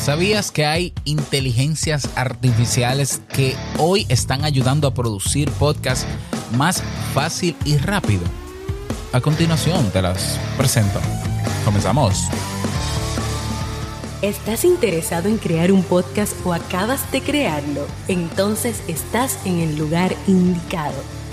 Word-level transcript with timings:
¿Sabías 0.00 0.50
que 0.50 0.64
hay 0.64 0.94
inteligencias 1.04 2.08
artificiales 2.16 3.20
que 3.34 3.54
hoy 3.76 4.06
están 4.08 4.46
ayudando 4.46 4.88
a 4.88 4.94
producir 4.94 5.50
podcasts 5.50 6.06
más 6.56 6.82
fácil 7.12 7.54
y 7.66 7.76
rápido? 7.76 8.22
A 9.12 9.20
continuación 9.20 9.90
te 9.90 10.00
las 10.00 10.40
presento. 10.56 10.98
Comenzamos. 11.66 12.28
¿Estás 14.22 14.64
interesado 14.64 15.28
en 15.28 15.36
crear 15.36 15.70
un 15.70 15.82
podcast 15.82 16.34
o 16.46 16.54
acabas 16.54 17.12
de 17.12 17.20
crearlo? 17.20 17.86
Entonces 18.08 18.82
estás 18.88 19.38
en 19.44 19.58
el 19.58 19.76
lugar 19.76 20.16
indicado 20.26 21.19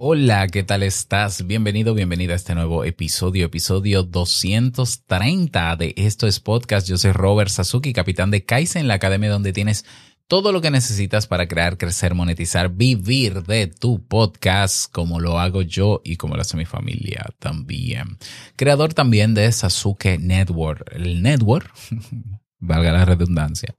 Hola, 0.00 0.46
¿qué 0.46 0.62
tal 0.62 0.84
estás? 0.84 1.44
Bienvenido, 1.44 1.92
bienvenida 1.92 2.34
a 2.34 2.36
este 2.36 2.54
nuevo 2.54 2.84
episodio, 2.84 3.46
episodio 3.46 4.04
230 4.04 5.74
de 5.74 5.92
Esto 5.96 6.28
es 6.28 6.38
Podcast. 6.38 6.86
Yo 6.86 6.96
soy 6.96 7.10
Robert 7.10 7.50
Sasuki, 7.50 7.92
capitán 7.92 8.30
de 8.30 8.44
Kaizen, 8.44 8.86
la 8.86 8.94
academia 8.94 9.28
donde 9.28 9.52
tienes 9.52 9.84
todo 10.28 10.52
lo 10.52 10.60
que 10.60 10.70
necesitas 10.70 11.26
para 11.26 11.48
crear, 11.48 11.78
crecer, 11.78 12.14
monetizar, 12.14 12.68
vivir 12.70 13.42
de 13.42 13.66
tu 13.66 14.06
podcast, 14.06 14.88
como 14.92 15.18
lo 15.18 15.40
hago 15.40 15.62
yo 15.62 16.00
y 16.04 16.14
como 16.14 16.36
lo 16.36 16.42
hace 16.42 16.56
mi 16.56 16.64
familia 16.64 17.26
también. 17.40 18.18
Creador 18.54 18.94
también 18.94 19.34
de 19.34 19.50
Sasuke 19.50 20.16
Network, 20.20 20.92
el 20.94 21.24
network, 21.24 21.74
valga 22.60 22.92
la 22.92 23.04
redundancia 23.04 23.74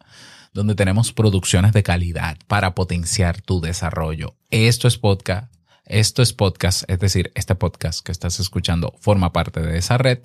donde 0.52 0.76
tenemos 0.76 1.14
producciones 1.14 1.72
de 1.72 1.83
calidad 1.83 2.38
para 2.48 2.76
potenciar 2.76 3.39
tu 3.39 3.61
desarrollo. 3.61 4.36
Esto 4.50 4.89
es 4.89 4.98
podcast 4.98 5.59
esto 5.90 6.22
es 6.22 6.32
podcast, 6.34 6.84
es 6.90 7.00
decir, 7.00 7.32
este 7.36 7.56
podcast 7.56 8.06
que 8.06 8.12
estás 8.12 8.40
escuchando 8.40 8.94
forma 9.00 9.34
parte 9.34 9.59
de 9.59 9.76
esa 9.78 9.98
red 9.98 10.20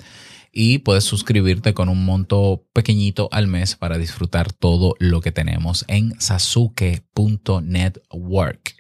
y 0.53 0.79
puedes 0.79 1.05
suscribirte 1.05 1.75
con 1.75 1.89
un 1.89 2.05
monto 2.05 2.65
pequeñito 2.73 3.29
al 3.33 3.49
mes 3.49 3.75
para 3.75 3.99
disfrutar 3.99 4.53
todo 4.53 4.95
lo 4.99 5.23
que 5.23 5.33
tenemos 5.33 5.85
en 5.89 6.21
sasuke.network. 6.21 8.77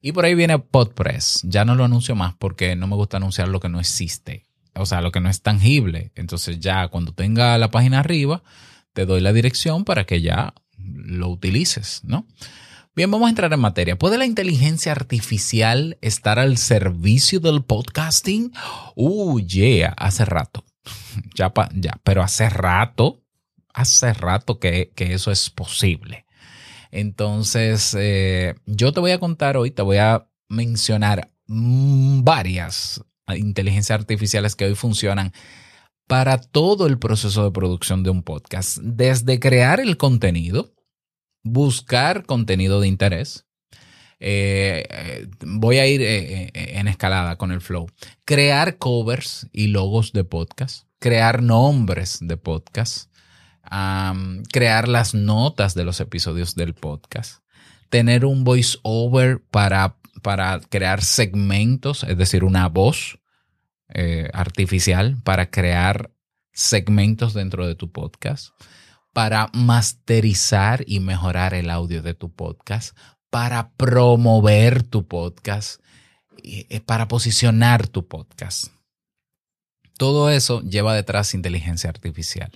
Y 0.00 0.10
por 0.12 0.24
ahí 0.24 0.34
viene 0.34 0.58
Podpress. 0.58 1.42
Ya 1.44 1.64
no 1.64 1.76
lo 1.76 1.84
anuncio 1.84 2.16
más 2.16 2.34
porque 2.34 2.74
no 2.74 2.86
me 2.86 2.96
gusta 2.96 3.18
anunciar 3.18 3.48
lo 3.48 3.60
que 3.60 3.68
no 3.68 3.78
existe, 3.78 4.46
o 4.74 4.86
sea, 4.86 5.02
lo 5.02 5.12
que 5.12 5.20
no 5.20 5.28
es 5.28 5.42
tangible. 5.42 6.10
Entonces 6.14 6.58
ya 6.58 6.88
cuando 6.88 7.12
tenga 7.12 7.58
la 7.58 7.70
página 7.70 8.00
arriba, 8.00 8.42
te 8.94 9.06
doy 9.06 9.20
la 9.20 9.32
dirección 9.32 9.84
para 9.84 10.04
que 10.04 10.22
ya 10.22 10.54
lo 10.78 11.28
utilices, 11.28 12.00
¿no? 12.02 12.26
Bien, 12.96 13.10
vamos 13.10 13.26
a 13.26 13.30
entrar 13.30 13.52
en 13.52 13.58
materia. 13.58 13.98
¿Puede 13.98 14.18
la 14.18 14.24
inteligencia 14.24 14.92
artificial 14.92 15.98
estar 16.00 16.38
al 16.38 16.58
servicio 16.58 17.40
del 17.40 17.64
podcasting? 17.64 18.52
Uh, 18.94 19.40
yeah, 19.40 19.92
hace 19.96 20.24
rato. 20.24 20.64
Ya, 21.34 21.52
ya, 21.74 22.00
pero 22.04 22.22
hace 22.22 22.50
rato, 22.50 23.22
hace 23.72 24.12
rato 24.12 24.58
que, 24.60 24.92
eso 24.96 25.32
es 25.32 25.50
posible. 25.50 26.26
Entonces, 26.92 27.96
eh, 27.98 28.54
yo 28.66 28.92
te 28.92 29.00
voy 29.00 29.12
a 29.12 29.18
contar 29.18 29.56
hoy, 29.56 29.70
te 29.70 29.82
voy 29.82 29.96
a 29.96 30.28
mencionar 30.48 31.30
varias 31.46 33.04
inteligencias 33.28 33.98
artificiales 33.98 34.54
que 34.56 34.66
hoy 34.66 34.74
funcionan 34.74 35.32
para 36.06 36.38
todo 36.38 36.86
el 36.86 36.98
proceso 36.98 37.44
de 37.44 37.50
producción 37.50 38.02
de 38.02 38.10
un 38.10 38.22
podcast, 38.22 38.78
desde 38.78 39.40
crear 39.40 39.80
el 39.80 39.96
contenido, 39.96 40.74
buscar 41.44 42.24
contenido 42.24 42.80
de 42.80 42.88
interés. 42.88 43.46
Eh, 44.18 44.86
eh, 44.88 45.28
voy 45.44 45.78
a 45.78 45.86
ir 45.86 46.00
eh, 46.02 46.50
en 46.54 46.88
escalada 46.88 47.36
con 47.36 47.52
el 47.52 47.60
flow. 47.60 47.88
Crear 48.24 48.78
covers 48.78 49.46
y 49.52 49.68
logos 49.68 50.12
de 50.12 50.24
podcast. 50.24 50.88
Crear 50.98 51.42
nombres 51.42 52.18
de 52.20 52.36
podcast. 52.36 53.12
crear 54.52 54.88
las 54.88 55.14
notas 55.14 55.74
de 55.74 55.84
los 55.84 56.00
episodios 56.00 56.54
del 56.54 56.74
podcast. 56.74 57.42
Tener 57.90 58.24
un 58.24 58.44
voice 58.44 58.78
over 58.82 59.42
para, 59.50 59.96
para 60.22 60.60
crear 60.60 61.02
segmentos, 61.02 62.04
es 62.04 62.16
decir, 62.16 62.44
una 62.44 62.68
voz 62.68 63.18
artificial 64.32 65.16
para 65.22 65.50
crear 65.50 66.10
segmentos 66.52 67.34
dentro 67.34 67.66
de 67.66 67.74
tu 67.74 67.92
podcast 67.92 68.50
para 69.14 69.48
masterizar 69.54 70.84
y 70.86 71.00
mejorar 71.00 71.54
el 71.54 71.70
audio 71.70 72.02
de 72.02 72.14
tu 72.14 72.30
podcast, 72.34 72.96
para 73.30 73.70
promover 73.76 74.82
tu 74.82 75.06
podcast, 75.06 75.80
eh, 76.42 76.80
para 76.80 77.08
posicionar 77.08 77.86
tu 77.86 78.06
podcast. 78.06 78.66
Todo 79.96 80.30
eso 80.30 80.62
lleva 80.62 80.94
detrás 80.94 81.32
inteligencia 81.32 81.88
artificial. 81.88 82.50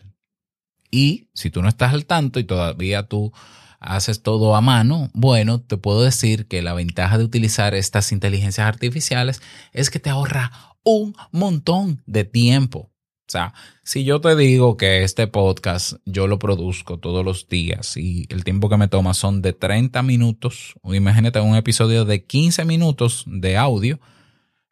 Y 0.91 1.31
si 1.33 1.51
tú 1.51 1.63
no 1.63 1.69
estás 1.69 1.95
al 1.95 2.07
tanto 2.07 2.41
y 2.41 2.45
todavía 2.45 3.05
tú 3.05 3.33
haces 3.79 4.23
todo 4.23 4.57
a 4.57 4.61
mano, 4.61 5.11
bueno, 5.15 5.61
te 5.61 5.77
puedo 5.77 6.03
decir 6.03 6.49
que 6.49 6.61
la 6.61 6.75
ventaja 6.75 7.19
de 7.19 7.25
utilizar 7.25 7.77
estas 7.77 8.11
inteligencias 8.11 8.67
artificiales 8.67 9.41
es 9.73 9.91
que 9.91 10.01
te 10.01 10.11
ahorra 10.11 10.51
un 10.83 11.15
montón 11.31 12.03
de 12.07 12.25
tiempo. 12.25 12.91
O 13.28 13.31
sea, 13.31 13.53
si 13.83 14.05
yo 14.05 14.22
te 14.22 14.34
digo 14.37 14.78
que 14.78 15.05
este 15.05 15.27
podcast 15.27 15.94
yo 16.06 16.27
lo 16.27 16.39
produzco 16.39 16.99
todos 16.99 17.22
los 17.22 17.47
días 17.47 17.99
y 17.99 18.27
el 18.31 18.43
tiempo 18.43 18.71
que 18.71 18.78
me 18.78 18.89
toma 18.89 19.12
son 19.12 19.43
de 19.43 19.53
30 19.53 20.03
minutos, 20.03 20.75
imagínate 20.83 21.38
un 21.41 21.55
episodio 21.55 22.06
de 22.06 22.25
15 22.25 22.65
minutos 22.65 23.25
de 23.27 23.59
audio, 23.59 24.00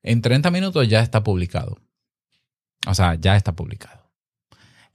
en 0.02 0.22
30 0.22 0.50
minutos 0.50 0.88
ya 0.88 1.00
está 1.02 1.22
publicado. 1.22 1.76
O 2.86 2.94
sea, 2.94 3.16
ya 3.16 3.36
está 3.36 3.54
publicado 3.54 4.05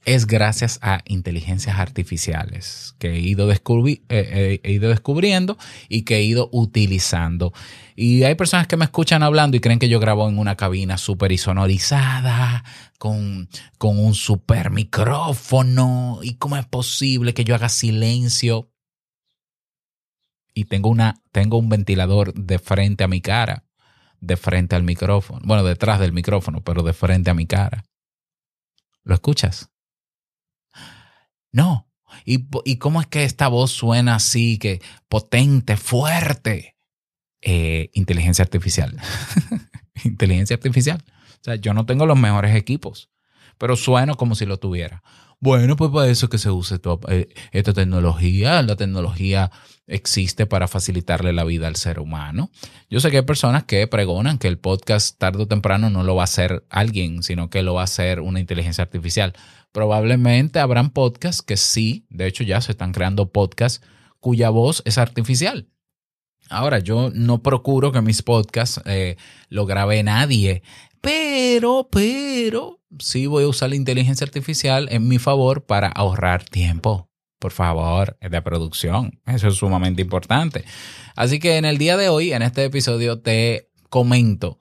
es 0.04 0.26
gracias 0.26 0.78
a 0.82 1.00
inteligencias 1.06 1.78
artificiales 1.78 2.94
que 2.98 3.12
he 3.12 3.20
ido, 3.20 3.50
eh, 3.50 4.00
eh, 4.08 4.60
he 4.62 4.72
ido, 4.72 4.88
descubriendo 4.90 5.56
y 5.88 6.02
que 6.02 6.16
he 6.16 6.22
ido 6.22 6.48
utilizando. 6.52 7.52
Y 7.94 8.24
hay 8.24 8.34
personas 8.34 8.66
que 8.66 8.76
me 8.76 8.84
escuchan 8.84 9.22
hablando 9.22 9.56
y 9.56 9.60
creen 9.60 9.78
que 9.78 9.88
yo 9.88 10.00
grabo 10.00 10.28
en 10.28 10.38
una 10.38 10.56
cabina 10.56 10.98
súper 10.98 11.32
isonorizada, 11.32 12.64
con, 12.98 13.48
con 13.78 13.98
un 13.98 14.14
super 14.14 14.70
micrófono. 14.70 16.18
¿Y 16.22 16.34
cómo 16.34 16.56
es 16.56 16.66
posible 16.66 17.34
que 17.34 17.44
yo 17.44 17.54
haga 17.54 17.68
silencio? 17.68 18.70
Y 20.54 20.64
tengo, 20.64 20.90
una, 20.90 21.22
tengo 21.30 21.58
un 21.58 21.68
ventilador 21.68 22.34
de 22.34 22.58
frente 22.58 23.04
a 23.04 23.08
mi 23.08 23.20
cara, 23.20 23.64
de 24.20 24.36
frente 24.36 24.76
al 24.76 24.82
micrófono. 24.82 25.40
Bueno, 25.44 25.64
detrás 25.64 26.00
del 26.00 26.12
micrófono, 26.12 26.62
pero 26.62 26.82
de 26.82 26.92
frente 26.92 27.30
a 27.30 27.34
mi 27.34 27.46
cara. 27.46 27.84
¿Lo 29.04 29.14
escuchas? 29.14 29.71
No. 31.52 31.88
¿Y, 32.24 32.76
cómo 32.76 33.00
es 33.00 33.06
que 33.06 33.24
esta 33.24 33.48
voz 33.48 33.70
suena 33.70 34.16
así, 34.16 34.58
que 34.58 34.82
potente, 35.08 35.76
fuerte? 35.76 36.76
Eh, 37.40 37.90
inteligencia 37.94 38.42
artificial. 38.42 38.96
inteligencia 40.04 40.54
artificial. 40.54 41.02
O 41.06 41.44
sea, 41.44 41.56
yo 41.56 41.74
no 41.74 41.86
tengo 41.86 42.06
los 42.06 42.18
mejores 42.18 42.54
equipos, 42.54 43.10
pero 43.58 43.76
sueno 43.76 44.14
como 44.16 44.34
si 44.34 44.46
lo 44.46 44.58
tuviera. 44.58 45.02
Bueno, 45.42 45.74
pues 45.74 45.90
para 45.90 46.08
eso 46.08 46.28
que 46.28 46.38
se 46.38 46.52
use 46.52 46.80
eh, 47.08 47.34
esta 47.50 47.72
tecnología. 47.72 48.62
La 48.62 48.76
tecnología 48.76 49.50
existe 49.88 50.46
para 50.46 50.68
facilitarle 50.68 51.32
la 51.32 51.42
vida 51.42 51.66
al 51.66 51.74
ser 51.74 51.98
humano. 51.98 52.52
Yo 52.88 53.00
sé 53.00 53.10
que 53.10 53.16
hay 53.16 53.22
personas 53.24 53.64
que 53.64 53.84
pregonan 53.88 54.38
que 54.38 54.46
el 54.46 54.58
podcast 54.58 55.18
tarde 55.18 55.42
o 55.42 55.48
temprano 55.48 55.90
no 55.90 56.04
lo 56.04 56.14
va 56.14 56.22
a 56.22 56.24
hacer 56.24 56.64
alguien, 56.70 57.24
sino 57.24 57.50
que 57.50 57.64
lo 57.64 57.74
va 57.74 57.80
a 57.80 57.84
hacer 57.84 58.20
una 58.20 58.38
inteligencia 58.38 58.82
artificial. 58.82 59.34
Probablemente 59.72 60.60
habrán 60.60 60.90
podcasts 60.90 61.42
que 61.42 61.56
sí, 61.56 62.06
de 62.10 62.26
hecho 62.26 62.44
ya 62.44 62.60
se 62.60 62.72
están 62.72 62.92
creando 62.92 63.32
podcasts 63.32 63.84
cuya 64.20 64.50
voz 64.50 64.82
es 64.84 64.98
artificial. 64.98 65.68
Ahora, 66.50 66.78
yo 66.78 67.10
no 67.14 67.42
procuro 67.42 67.92
que 67.92 68.02
mis 68.02 68.22
podcasts 68.22 68.80
eh, 68.84 69.16
lo 69.48 69.64
grabe 69.64 70.02
nadie, 70.02 70.62
pero, 71.00 71.88
pero, 71.90 72.80
sí 72.98 73.26
voy 73.26 73.44
a 73.44 73.48
usar 73.48 73.70
la 73.70 73.76
inteligencia 73.76 74.24
artificial 74.24 74.88
en 74.90 75.08
mi 75.08 75.18
favor 75.18 75.64
para 75.64 75.88
ahorrar 75.88 76.44
tiempo. 76.44 77.08
Por 77.38 77.50
favor, 77.50 78.16
de 78.20 78.42
producción. 78.42 79.20
Eso 79.26 79.48
es 79.48 79.54
sumamente 79.56 80.02
importante. 80.02 80.64
Así 81.16 81.40
que 81.40 81.56
en 81.56 81.64
el 81.64 81.78
día 81.78 81.96
de 81.96 82.08
hoy, 82.08 82.32
en 82.32 82.42
este 82.42 82.64
episodio, 82.64 83.20
te 83.20 83.70
comento 83.88 84.58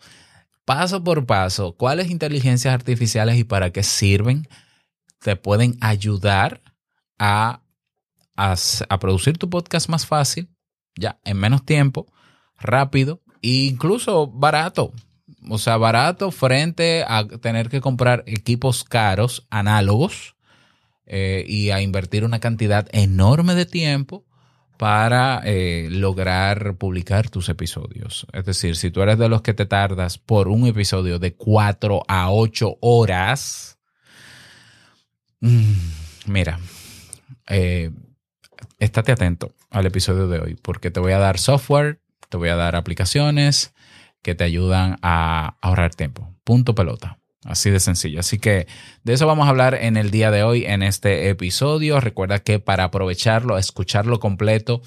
paso 0.65 1.03
por 1.03 1.25
paso 1.25 1.75
cuáles 1.75 2.09
inteligencias 2.09 2.73
artificiales 2.73 3.37
y 3.37 3.43
para 3.43 3.71
qué 3.71 3.83
sirven 3.83 4.47
te 5.21 5.35
pueden 5.35 5.77
ayudar 5.81 6.61
a 7.17 7.61
a, 8.89 8.99
producir 8.99 9.37
tu 9.37 9.49
podcast 9.49 9.89
más 9.89 10.05
fácil, 10.05 10.49
ya, 10.95 11.19
en 11.23 11.37
menos 11.37 11.65
tiempo, 11.65 12.07
rápido 12.57 13.21
e 13.41 13.65
incluso 13.65 14.27
barato. 14.27 14.93
O 15.49 15.57
sea, 15.57 15.77
barato 15.77 16.31
frente 16.31 17.03
a 17.07 17.27
tener 17.27 17.69
que 17.69 17.81
comprar 17.81 18.23
equipos 18.27 18.83
caros, 18.83 19.47
análogos, 19.49 20.35
eh, 21.05 21.43
y 21.47 21.71
a 21.71 21.81
invertir 21.81 22.23
una 22.23 22.39
cantidad 22.39 22.87
enorme 22.91 23.55
de 23.55 23.65
tiempo 23.65 24.25
para 24.77 25.41
eh, 25.43 25.87
lograr 25.89 26.77
publicar 26.77 27.29
tus 27.29 27.49
episodios. 27.49 28.25
Es 28.33 28.45
decir, 28.45 28.75
si 28.75 28.91
tú 28.91 29.01
eres 29.01 29.17
de 29.17 29.29
los 29.29 29.41
que 29.41 29.53
te 29.53 29.65
tardas 29.65 30.17
por 30.17 30.47
un 30.47 30.67
episodio 30.67 31.19
de 31.19 31.35
4 31.35 32.03
a 32.07 32.31
8 32.31 32.77
horas, 32.81 33.77
mira, 36.25 36.59
eh, 37.47 37.91
estate 38.79 39.11
atento 39.11 39.53
al 39.69 39.85
episodio 39.85 40.27
de 40.27 40.39
hoy 40.39 40.55
porque 40.61 40.91
te 40.91 40.99
voy 40.99 41.13
a 41.13 41.17
dar 41.17 41.39
software, 41.39 41.99
te 42.29 42.37
voy 42.37 42.49
a 42.49 42.55
dar 42.55 42.75
aplicaciones 42.75 43.73
que 44.21 44.35
te 44.35 44.43
ayudan 44.43 44.97
a 45.01 45.55
ahorrar 45.61 45.95
tiempo. 45.95 46.33
Punto 46.43 46.75
pelota. 46.75 47.17
Así 47.43 47.71
de 47.71 47.79
sencillo. 47.79 48.19
Así 48.19 48.37
que 48.37 48.67
de 49.03 49.13
eso 49.13 49.25
vamos 49.25 49.47
a 49.47 49.49
hablar 49.49 49.73
en 49.73 49.97
el 49.97 50.11
día 50.11 50.29
de 50.29 50.43
hoy, 50.43 50.65
en 50.65 50.83
este 50.83 51.29
episodio. 51.29 51.99
Recuerda 51.99 52.39
que 52.39 52.59
para 52.59 52.83
aprovecharlo, 52.83 53.57
escucharlo 53.57 54.19
completo 54.19 54.81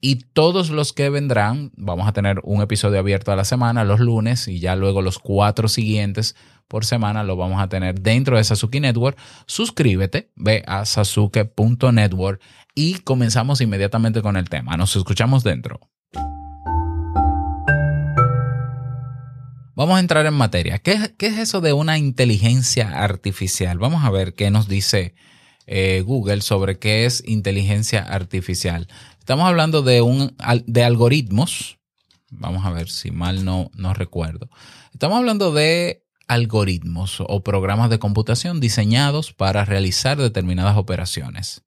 y 0.00 0.16
todos 0.16 0.70
los 0.70 0.92
que 0.92 1.08
vendrán, 1.08 1.72
vamos 1.76 2.06
a 2.06 2.12
tener 2.12 2.40
un 2.44 2.62
episodio 2.62 2.98
abierto 2.98 3.32
a 3.32 3.36
la 3.36 3.44
semana, 3.44 3.84
los 3.84 4.00
lunes, 4.00 4.46
y 4.48 4.60
ya 4.60 4.76
luego 4.76 5.02
los 5.02 5.18
cuatro 5.18 5.68
siguientes 5.68 6.36
por 6.68 6.84
semana 6.84 7.24
lo 7.24 7.36
vamos 7.36 7.60
a 7.60 7.68
tener 7.68 8.00
dentro 8.00 8.36
de 8.36 8.44
Sasuke 8.44 8.80
Network. 8.80 9.18
Suscríbete, 9.46 10.30
ve 10.36 10.62
a 10.66 10.84
sasuke.network 10.84 12.40
y 12.74 12.98
comenzamos 13.00 13.60
inmediatamente 13.60 14.20
con 14.22 14.36
el 14.36 14.48
tema. 14.48 14.76
Nos 14.76 14.96
escuchamos 14.96 15.44
dentro. 15.44 15.80
Vamos 19.76 19.98
a 19.98 20.00
entrar 20.00 20.24
en 20.24 20.34
materia. 20.34 20.78
¿Qué, 20.78 21.12
es 21.18 21.38
eso 21.38 21.60
de 21.60 21.74
una 21.74 21.98
inteligencia 21.98 23.02
artificial? 23.02 23.78
Vamos 23.78 24.04
a 24.04 24.10
ver 24.10 24.34
qué 24.34 24.50
nos 24.50 24.68
dice 24.68 25.14
eh, 25.66 26.02
Google 26.04 26.40
sobre 26.40 26.78
qué 26.78 27.04
es 27.04 27.22
inteligencia 27.26 28.02
artificial. 28.02 28.88
Estamos 29.26 29.48
hablando 29.48 29.82
de, 29.82 30.02
un, 30.02 30.36
de 30.66 30.84
algoritmos. 30.84 31.80
Vamos 32.30 32.64
a 32.64 32.70
ver 32.70 32.88
si 32.88 33.10
mal 33.10 33.44
no, 33.44 33.72
no 33.74 33.92
recuerdo. 33.92 34.48
Estamos 34.92 35.18
hablando 35.18 35.52
de 35.52 36.04
algoritmos 36.28 37.16
o 37.18 37.42
programas 37.42 37.90
de 37.90 37.98
computación 37.98 38.60
diseñados 38.60 39.32
para 39.32 39.64
realizar 39.64 40.16
determinadas 40.16 40.76
operaciones 40.76 41.64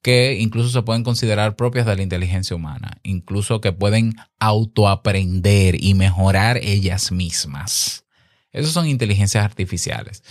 que 0.00 0.38
incluso 0.40 0.70
se 0.70 0.80
pueden 0.80 1.04
considerar 1.04 1.56
propias 1.56 1.84
de 1.84 1.94
la 1.94 2.02
inteligencia 2.02 2.56
humana, 2.56 2.96
incluso 3.02 3.60
que 3.60 3.72
pueden 3.72 4.14
autoaprender 4.38 5.76
y 5.78 5.92
mejorar 5.92 6.56
ellas 6.56 7.12
mismas. 7.12 8.06
Esas 8.50 8.72
son 8.72 8.86
inteligencias 8.86 9.44
artificiales. 9.44 10.22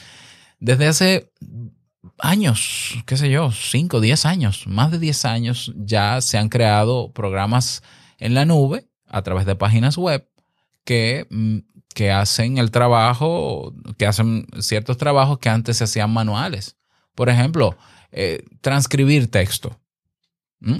Desde 0.59 0.87
hace 0.87 1.31
años, 2.19 3.03
qué 3.05 3.17
sé 3.17 3.29
yo, 3.29 3.51
5, 3.51 3.99
10 4.01 4.25
años, 4.25 4.67
más 4.67 4.91
de 4.91 4.99
10 4.99 5.25
años, 5.25 5.73
ya 5.75 6.21
se 6.21 6.37
han 6.37 6.49
creado 6.49 7.11
programas 7.11 7.83
en 8.17 8.33
la 8.33 8.45
nube 8.45 8.87
a 9.07 9.21
través 9.21 9.45
de 9.45 9.55
páginas 9.55 9.97
web 9.97 10.27
que, 10.85 11.27
mm, 11.29 11.59
que 11.93 12.11
hacen 12.11 12.57
el 12.57 12.71
trabajo, 12.71 13.73
que 13.97 14.05
hacen 14.05 14.47
ciertos 14.59 14.97
trabajos 14.97 15.39
que 15.39 15.49
antes 15.49 15.77
se 15.77 15.83
hacían 15.83 16.11
manuales. 16.11 16.77
Por 17.15 17.29
ejemplo, 17.29 17.77
eh, 18.11 18.43
transcribir 18.61 19.29
texto. 19.29 19.79
¿Mm? 20.59 20.79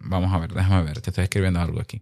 Vamos 0.00 0.32
a 0.32 0.38
ver, 0.38 0.52
déjame 0.52 0.82
ver, 0.84 1.02
que 1.02 1.10
estoy 1.10 1.24
escribiendo 1.24 1.60
algo 1.60 1.80
aquí. 1.80 2.00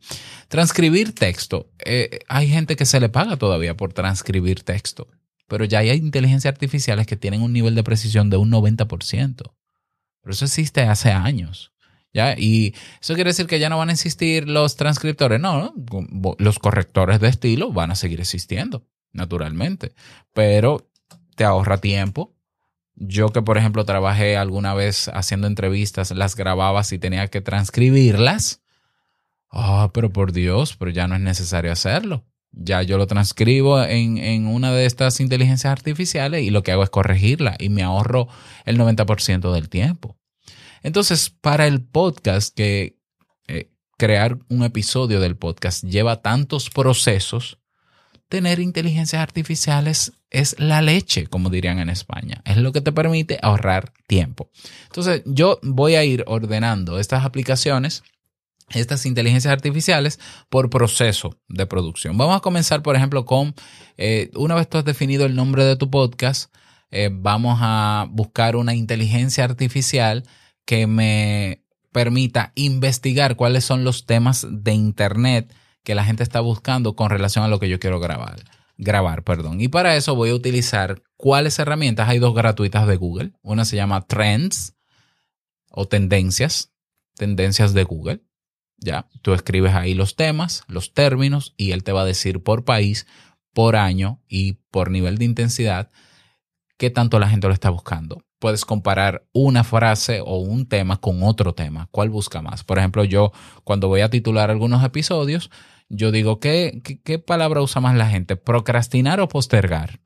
Transcribir 0.49 1.15
texto. 1.15 1.71
Eh, 1.85 2.21
hay 2.29 2.49
gente 2.49 2.77
que 2.77 2.85
se 2.85 3.01
le 3.01 3.09
paga 3.09 3.37
todavía 3.37 3.77
por 3.77 3.93
transcribir 3.93 4.63
texto, 4.63 5.09
pero 5.47 5.65
ya 5.65 5.81
hay 5.81 5.91
inteligencias 5.91 6.53
artificiales 6.53 7.07
que 7.07 7.17
tienen 7.17 7.43
un 7.43 7.53
nivel 7.53 7.75
de 7.75 7.85
precisión 7.85 8.31
de 8.31 8.37
un 8.37 8.51
90%. 8.51 8.87
Pero 10.21 10.33
eso 10.33 10.45
existe 10.45 10.83
hace 10.83 11.11
años. 11.11 11.73
¿ya? 12.13 12.35
Y 12.39 12.75
eso 13.01 13.15
quiere 13.15 13.31
decir 13.31 13.47
que 13.47 13.59
ya 13.59 13.69
no 13.69 13.79
van 13.79 13.91
a 13.91 13.93
existir 13.93 14.49
los 14.49 14.77
transcriptores. 14.77 15.41
No, 15.41 15.75
los 16.39 16.59
correctores 16.59 17.21
de 17.21 17.29
estilo 17.29 17.73
van 17.73 17.91
a 17.91 17.95
seguir 17.97 18.21
existiendo, 18.21 18.87
naturalmente. 19.13 19.93
Pero 20.33 20.91
te 21.37 21.45
ahorra 21.45 21.79
tiempo, 21.79 22.35
yo 22.97 23.31
que, 23.31 23.43
por 23.43 23.59
ejemplo, 23.59 23.85
trabajé 23.85 24.37
alguna 24.37 24.73
vez 24.75 25.09
haciendo 25.09 25.47
entrevistas, 25.47 26.13
las 26.13 26.37
grababa 26.37 26.83
y 26.91 26.99
tenía 26.99 27.29
que 27.29 27.41
transcribirlas. 27.41 28.63
Ah, 29.51 29.91
pero 29.93 30.13
por 30.13 30.33
Dios, 30.33 30.77
pero 30.77 30.91
ya 30.91 31.09
no 31.09 31.15
es 31.17 31.21
necesario 31.21 31.73
hacerlo. 31.73 32.25
Ya 32.57 32.83
yo 32.83 32.99
lo 32.99 33.07
transcribo 33.07 33.83
en, 33.83 34.19
en, 34.19 34.47
una 34.47 34.73
de 34.73 34.87
estas 34.87 35.21
inteligencias 35.21 35.71
artificiales 35.71 36.43
y 36.43 36.51
lo 36.51 36.63
que 36.63 36.73
hago 36.73 36.83
es 36.83 36.91
corregirla 36.91 37.57
y 37.59 37.69
me 37.69 37.83
ahorro 37.83 38.29
el 38.65 38.79
90% 38.79 39.53
del 39.53 39.69
tiempo. 39.69 40.17
Entonces, 40.83 41.31
para 41.31 41.67
el 41.67 41.83
podcast, 41.83 42.55
que 42.55 42.99
eh, 43.49 43.71
crear 43.97 44.39
un 44.49 44.65
episodio 44.65 45.19
del 45.19 45.37
podcast 45.37 45.83
lleva 45.83 46.23
tantos 46.23 46.71
procesos, 46.71 47.59
tener 48.29 48.61
inteligencias 48.61 49.23
artificiales 49.23 50.13
es 50.31 50.57
la 50.59 50.83
leche, 50.83 51.27
como 51.27 51.49
dirían 51.49 51.79
en 51.79 51.89
España. 51.89 52.43
Es 52.45 52.57
lo 52.57 52.73
que 52.73 52.81
te 52.81 52.93
permite 52.93 53.39
ahorrar 53.41 53.93
tiempo. 54.07 54.51
Entonces, 54.87 55.23
yo 55.25 55.61
voy 55.63 55.95
a 55.95 56.05
ir 56.05 56.25
ordenando 56.27 56.99
estas 56.99 57.25
aplicaciones, 57.25 58.03
estas 58.71 59.07
inteligencias 59.07 59.53
artificiales, 59.53 60.19
por 60.49 60.71
proceso 60.71 61.39
de 61.49 61.67
producción. 61.67 62.17
Vamos 62.17 62.37
a 62.37 62.41
comenzar, 62.41 62.83
por 62.83 62.97
ejemplo, 62.97 63.25
con, 63.25 63.55
eh, 63.97 64.31
una 64.35 64.55
vez 64.55 64.69
tú 64.69 64.79
has 64.79 64.85
definido 64.85 65.27
el 65.27 65.37
nombre 65.37 65.65
de 65.65 65.77
tu 65.77 65.91
podcast, 65.91 66.55
eh, 66.91 67.11
vamos 67.13 67.59
a 67.61 68.07
buscar 68.11 68.57
una 68.57 68.75
inteligencia 68.75 69.45
artificial 69.45 70.25
que 70.65 70.87
me 70.87 71.65
permita 71.93 72.53
investigar 72.55 73.37
cuáles 73.37 73.65
son 73.65 73.85
los 73.85 74.07
temas 74.07 74.47
de 74.49 74.73
Internet 74.73 75.55
que 75.85 75.95
la 75.95 76.05
gente 76.05 76.23
está 76.23 76.41
buscando 76.41 76.97
con 76.97 77.11
relación 77.11 77.45
a 77.45 77.49
lo 77.49 77.61
que 77.61 77.69
yo 77.69 77.79
quiero 77.79 78.01
grabar. 78.01 78.43
Grabar, 78.77 79.23
perdón. 79.23 79.61
Y 79.61 79.69
para 79.69 79.97
eso 79.97 80.17
voy 80.17 80.31
a 80.31 80.35
utilizar 80.35 81.03
cuáles 81.17 81.59
herramientas. 81.59 82.09
Hay 82.09 82.19
dos 82.19 82.35
gratuitas 82.35 82.87
de 82.89 82.97
Google. 82.97 83.33
Una 83.43 83.65
se 83.65 83.77
llama 83.77 84.01
Trends 84.07 84.75
o 85.71 85.87
Tendencias, 85.87 86.73
Tendencias 87.17 87.75
de 87.75 87.85
Google. 87.85 88.23
Ya, 88.85 89.09
tú 89.23 89.33
escribes 89.33 89.75
ahí 89.75 89.95
los 89.95 90.15
temas, 90.15 90.63
los 90.69 90.93
términos 90.93 91.55
y 91.57 91.73
él 91.73 91.83
te 91.83 91.93
va 91.93 92.03
a 92.03 92.05
decir 92.05 92.43
por 92.43 92.67
país, 92.67 93.07
por 93.55 93.77
año 93.77 94.21
y 94.29 94.59
por 94.71 94.91
nivel 94.91 95.17
de 95.17 95.25
intensidad 95.25 95.91
qué 96.77 96.91
tanto 96.91 97.19
la 97.19 97.31
gente 97.31 97.49
lo 97.49 97.55
está 97.55 97.71
buscando. 97.71 98.23
Puedes 98.39 98.67
comparar 98.67 99.25
una 99.33 99.65
frase 99.65 100.21
o 100.21 100.37
un 100.37 100.69
tema 100.69 100.99
con 100.99 101.23
otro 101.23 101.55
tema. 101.55 101.89
¿Cuál 101.91 102.11
busca 102.11 102.43
más? 102.43 102.63
Por 102.63 102.79
ejemplo, 102.79 103.05
yo 103.05 103.33
cuando 103.63 103.89
voy 103.89 104.03
a 104.03 104.11
titular 104.11 104.51
algunos 104.51 104.85
episodios, 104.85 105.51
yo 105.89 106.11
digo, 106.11 106.41
¿qué, 106.41 106.83
¿qué, 107.05 107.19
palabra 107.19 107.63
usa 107.63 107.81
más 107.81 107.97
la 107.97 108.11
gente? 108.11 108.37
¿Procrastinar 108.37 109.19
o 109.21 109.29
postergar? 109.29 110.01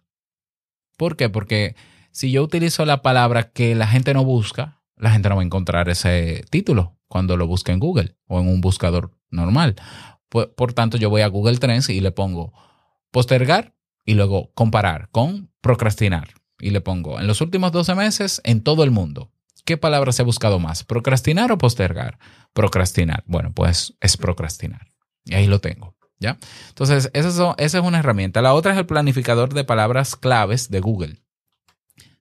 ¿Por 0.97 1.17
qué? 1.17 1.29
Porque 1.29 1.75
si 2.13 2.31
yo 2.31 2.45
utilizo 2.45 2.85
la 2.85 3.03
palabra 3.03 3.51
que 3.51 3.75
la 3.75 3.89
gente 3.89 4.15
no 4.15 4.25
busca, 4.25 4.78
la 4.99 5.11
gente 5.11 5.29
no 5.29 5.37
va 5.37 5.43
a 5.43 5.45
encontrar 5.45 5.89
ese 5.89 6.45
título 6.51 6.97
cuando 7.09 7.37
lo 7.37 7.47
busque 7.47 7.73
en 7.73 7.81
Google 7.81 8.17
o 8.27 8.41
en 8.41 8.49
un 8.49 8.61
buscador 8.61 9.13
normal. 9.31 9.77
Por, 10.29 10.55
por 10.55 10.73
tanto, 10.73 10.99
yo 10.99 11.11
voy 11.11 11.23
a 11.23 11.29
Google 11.29 11.59
Trends 11.59 11.89
y 11.89 12.01
le 12.01 12.13
pongo 12.13 12.53
postergar 13.11 13.75
y 14.05 14.15
luego 14.15 14.53
comparar 14.55 15.09
con 15.11 15.51
procrastinar. 15.61 16.35
Y 16.61 16.71
le 16.71 16.81
pongo, 16.81 17.21
en 17.21 17.27
los 17.27 17.41
últimos 17.41 17.73
12 17.73 17.95
meses, 17.95 18.41
en 18.45 18.63
todo 18.63 18.83
el 18.83 18.91
mundo, 18.91 19.31
¿qué 19.65 19.77
palabra 19.77 20.13
se 20.13 20.23
ha 20.23 20.25
buscado 20.25 20.59
más? 20.59 20.83
¿Procrastinar 20.83 21.53
o 21.53 21.59
postergar? 21.59 22.19
Procrastinar. 22.53 23.23
Bueno, 23.27 23.53
pues 23.55 23.95
es 24.01 24.17
procrastinar. 24.17 24.89
Y 25.25 25.35
ahí 25.35 25.47
lo 25.47 25.61
tengo. 25.61 25.95
¿Ya? 26.19 26.37
Entonces, 26.71 27.11
esa 27.13 27.55
es 27.57 27.75
una 27.75 28.01
herramienta. 28.01 28.43
La 28.43 28.55
otra 28.55 28.73
es 28.73 28.79
el 28.79 28.87
planificador 28.87 29.55
de 29.55 29.63
palabras 29.63 30.17
claves 30.17 30.69
de 30.69 30.81
Google, 30.81 31.23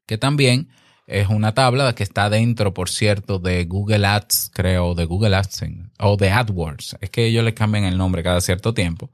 que 0.05 0.19
también 0.19 0.69
es 1.07 1.29
una 1.29 1.53
tabla 1.53 1.95
que 1.95 2.03
está 2.03 2.29
dentro, 2.29 2.73
por 2.73 2.89
cierto, 2.89 3.39
de 3.39 3.65
Google 3.65 4.05
Ads, 4.05 4.51
creo, 4.53 4.93
de 4.93 5.05
Google 5.05 5.35
AdSense 5.35 5.89
o 5.99 6.17
de 6.17 6.29
AdWords. 6.29 6.97
Es 7.01 7.09
que 7.09 7.25
ellos 7.25 7.43
le 7.43 7.53
cambian 7.53 7.85
el 7.85 7.97
nombre 7.97 8.23
cada 8.23 8.41
cierto 8.41 8.73
tiempo. 8.73 9.09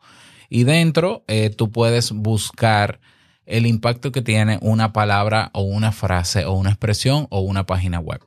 Y 0.50 0.64
dentro 0.64 1.24
eh, 1.28 1.52
tú 1.52 1.72
puedes 1.72 2.12
buscar 2.12 3.00
el 3.46 3.66
impacto 3.66 4.12
que 4.12 4.22
tiene 4.22 4.58
una 4.62 4.92
palabra 4.92 5.52
o 5.54 5.62
una 5.62 5.92
frase 5.92 6.46
o 6.46 6.54
una 6.54 6.72
expresión 6.72 7.28
o 7.30 7.42
una 7.42 7.66
página 7.66 8.00
web 8.00 8.22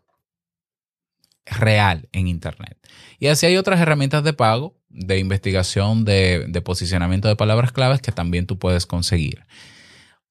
real 1.47 2.09
en 2.13 2.29
Internet. 2.29 2.79
Y 3.19 3.29
así 3.29 3.47
hay 3.47 3.57
otras 3.57 3.81
herramientas 3.81 4.25
de 4.25 4.33
pago 4.33 4.77
de 4.89 5.19
investigación 5.19 6.05
de, 6.05 6.63
posicionamiento 6.65 7.29
de 7.29 7.37
palabras 7.37 7.73
claves 7.73 8.01
que 8.01 8.13
también 8.13 8.47
tú 8.47 8.59
puedes 8.59 8.87
conseguir. 8.87 9.45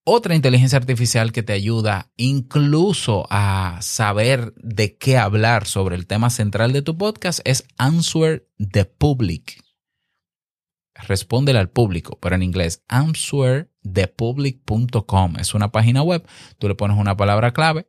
Otra 0.07 0.35
inteligencia 0.35 0.77
artificial 0.77 1.31
que 1.31 1.41
te 1.41 1.53
ayuda 1.53 2.11
incluso 2.15 3.25
a 3.31 3.79
saber 3.81 4.53
de 4.55 4.97
qué 4.97 5.17
hablar 5.17 5.65
sobre 5.65 5.95
el 5.95 6.05
tema 6.05 6.29
central 6.29 6.73
de 6.73 6.83
tu 6.83 6.95
podcast 6.95 7.39
es 7.43 7.65
Answer 7.79 8.47
the 8.71 8.85
Public. 8.85 9.63
Respóndele 10.93 11.57
al 11.57 11.71
público, 11.71 12.19
pero 12.21 12.35
en 12.35 12.43
inglés, 12.43 12.83
answerthepublic.com. 12.87 15.37
Es 15.39 15.55
una 15.55 15.71
página 15.71 16.03
web. 16.03 16.23
Tú 16.59 16.67
le 16.67 16.75
pones 16.75 16.99
una 16.99 17.17
palabra 17.17 17.51
clave, 17.51 17.87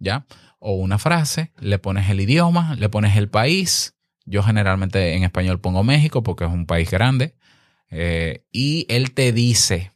¿ya? 0.00 0.26
O 0.58 0.74
una 0.74 0.98
frase, 0.98 1.52
le 1.60 1.78
pones 1.78 2.10
el 2.10 2.20
idioma, 2.20 2.74
le 2.74 2.88
pones 2.88 3.16
el 3.16 3.28
país. 3.28 3.94
Yo 4.24 4.42
generalmente 4.42 5.14
en 5.14 5.22
español 5.22 5.60
pongo 5.60 5.84
México 5.84 6.24
porque 6.24 6.42
es 6.42 6.50
un 6.50 6.66
país 6.66 6.90
grande. 6.90 7.36
Eh, 7.88 8.44
y 8.50 8.84
él 8.88 9.14
te 9.14 9.30
dice 9.30 9.92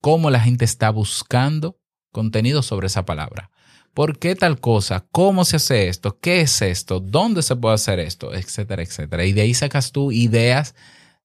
cómo 0.00 0.30
la 0.30 0.40
gente 0.40 0.64
está 0.64 0.90
buscando 0.90 1.78
contenido 2.12 2.62
sobre 2.62 2.86
esa 2.86 3.04
palabra. 3.04 3.50
¿Por 3.94 4.18
qué 4.18 4.34
tal 4.34 4.60
cosa? 4.60 5.06
¿Cómo 5.10 5.44
se 5.44 5.56
hace 5.56 5.88
esto? 5.88 6.20
¿Qué 6.20 6.42
es 6.42 6.62
esto? 6.62 7.00
¿Dónde 7.00 7.42
se 7.42 7.56
puede 7.56 7.74
hacer 7.74 7.98
esto? 7.98 8.32
Etcétera, 8.32 8.82
etcétera. 8.82 9.24
Y 9.24 9.32
de 9.32 9.40
ahí 9.40 9.54
sacas 9.54 9.92
tú 9.92 10.12
ideas 10.12 10.74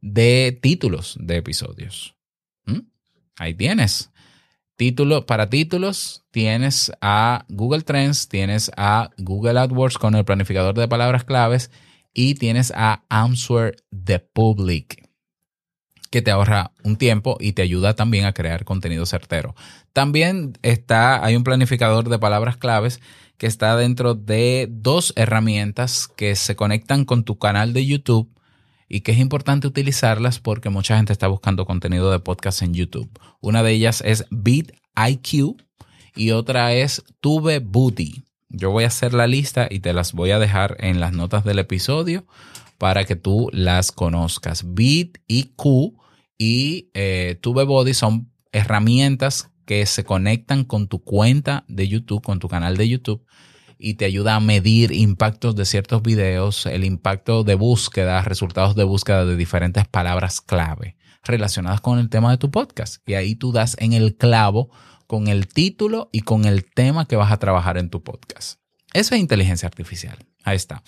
de 0.01 0.57
títulos 0.61 1.15
de 1.19 1.37
episodios. 1.37 2.15
¿Mm? 2.65 2.79
Ahí 3.37 3.53
tienes. 3.53 4.11
Título, 4.75 5.27
para 5.27 5.49
títulos 5.49 6.25
tienes 6.31 6.91
a 6.99 7.45
Google 7.47 7.83
Trends, 7.83 8.27
tienes 8.27 8.71
a 8.75 9.11
Google 9.17 9.59
AdWords 9.59 9.99
con 9.99 10.15
el 10.15 10.25
planificador 10.25 10.73
de 10.73 10.87
palabras 10.87 11.25
claves 11.25 11.69
y 12.11 12.35
tienes 12.35 12.73
a 12.75 13.05
Answer 13.09 13.75
the 13.91 14.19
Public 14.19 15.02
que 16.13 16.21
te 16.21 16.29
ahorra 16.29 16.73
un 16.83 16.95
tiempo 16.97 17.37
y 17.39 17.53
te 17.53 17.63
ayuda 17.63 17.95
también 17.95 18.25
a 18.25 18.33
crear 18.33 18.65
contenido 18.65 19.03
certero. 19.07 19.55
También 19.93 20.53
está, 20.61 21.25
hay 21.25 21.35
un 21.35 21.43
planificador 21.43 22.07
de 22.07 22.19
palabras 22.19 22.55
claves 22.55 23.01
que 23.39 23.47
está 23.47 23.75
dentro 23.75 24.13
de 24.13 24.67
dos 24.69 25.13
herramientas 25.15 26.07
que 26.07 26.35
se 26.35 26.55
conectan 26.55 27.05
con 27.05 27.23
tu 27.23 27.39
canal 27.39 27.73
de 27.73 27.87
YouTube 27.87 28.29
y 28.87 29.01
que 29.01 29.13
es 29.13 29.17
importante 29.17 29.65
utilizarlas 29.65 30.37
porque 30.37 30.69
mucha 30.69 30.97
gente 30.97 31.13
está 31.13 31.25
buscando 31.25 31.65
contenido 31.65 32.11
de 32.11 32.19
podcast 32.19 32.61
en 32.61 32.75
YouTube. 32.75 33.09
Una 33.41 33.63
de 33.63 33.71
ellas 33.71 34.03
es 34.05 34.27
BitIQ 34.29 35.59
y 36.15 36.29
otra 36.29 36.73
es 36.73 37.03
TubeBuddy. 37.21 38.23
Yo 38.49 38.69
voy 38.69 38.83
a 38.83 38.89
hacer 38.89 39.15
la 39.15 39.25
lista 39.25 39.65
y 39.67 39.79
te 39.79 39.93
las 39.93 40.13
voy 40.13 40.29
a 40.29 40.37
dejar 40.37 40.77
en 40.77 40.99
las 40.99 41.11
notas 41.11 41.43
del 41.43 41.57
episodio 41.57 42.27
para 42.77 43.03
que 43.03 43.15
tú 43.15 43.49
las 43.51 43.91
conozcas. 43.91 44.75
BitIQ 44.75 46.02
y 46.37 46.89
eh, 46.93 47.37
TubeBuddy 47.41 47.93
son 47.93 48.31
herramientas 48.51 49.49
que 49.65 49.85
se 49.85 50.03
conectan 50.03 50.63
con 50.63 50.87
tu 50.87 51.03
cuenta 51.03 51.65
de 51.67 51.87
YouTube, 51.87 52.21
con 52.21 52.39
tu 52.39 52.47
canal 52.47 52.77
de 52.77 52.89
YouTube 52.89 53.25
y 53.77 53.95
te 53.95 54.05
ayuda 54.05 54.35
a 54.35 54.39
medir 54.39 54.93
impactos 54.93 55.55
de 55.55 55.65
ciertos 55.65 56.01
videos, 56.01 56.65
el 56.65 56.85
impacto 56.85 57.43
de 57.43 57.55
búsqueda, 57.55 58.21
resultados 58.21 58.75
de 58.75 58.85
búsqueda 58.85 59.25
de 59.25 59.35
diferentes 59.35 59.85
palabras 59.87 60.39
clave 60.39 60.95
relacionadas 61.23 61.81
con 61.81 61.99
el 61.99 62.09
tema 62.09 62.31
de 62.31 62.37
tu 62.37 62.49
podcast. 62.49 62.97
Y 63.07 63.15
ahí 63.15 63.35
tú 63.35 63.51
das 63.51 63.75
en 63.79 63.93
el 63.93 64.15
clavo 64.15 64.69
con 65.07 65.27
el 65.27 65.47
título 65.47 66.09
y 66.13 66.21
con 66.21 66.45
el 66.45 66.65
tema 66.65 67.07
que 67.07 67.15
vas 67.15 67.31
a 67.31 67.39
trabajar 67.39 67.77
en 67.77 67.89
tu 67.89 68.03
podcast. 68.03 68.59
Eso 68.93 69.15
es 69.15 69.21
inteligencia 69.21 69.67
artificial. 69.67 70.17
Ahí 70.43 70.55
está. 70.55 70.83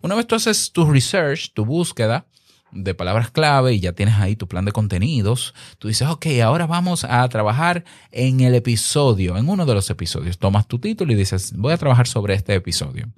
Una 0.00 0.14
vez 0.14 0.26
tú 0.26 0.34
haces 0.34 0.72
tu 0.72 0.90
research, 0.90 1.52
tu 1.52 1.64
búsqueda, 1.64 2.26
de 2.72 2.94
palabras 2.94 3.30
clave 3.30 3.74
y 3.74 3.80
ya 3.80 3.92
tienes 3.92 4.16
ahí 4.16 4.36
tu 4.36 4.48
plan 4.48 4.64
de 4.64 4.72
contenidos, 4.72 5.54
tú 5.78 5.88
dices, 5.88 6.08
ok, 6.08 6.26
ahora 6.44 6.66
vamos 6.66 7.04
a 7.04 7.28
trabajar 7.28 7.84
en 8.10 8.40
el 8.40 8.54
episodio, 8.54 9.36
en 9.36 9.48
uno 9.48 9.66
de 9.66 9.74
los 9.74 9.88
episodios. 9.90 10.38
Tomas 10.38 10.66
tu 10.66 10.78
título 10.78 11.12
y 11.12 11.16
dices, 11.16 11.52
voy 11.56 11.72
a 11.72 11.78
trabajar 11.78 12.06
sobre 12.06 12.34
este 12.34 12.54
episodio. 12.54 13.08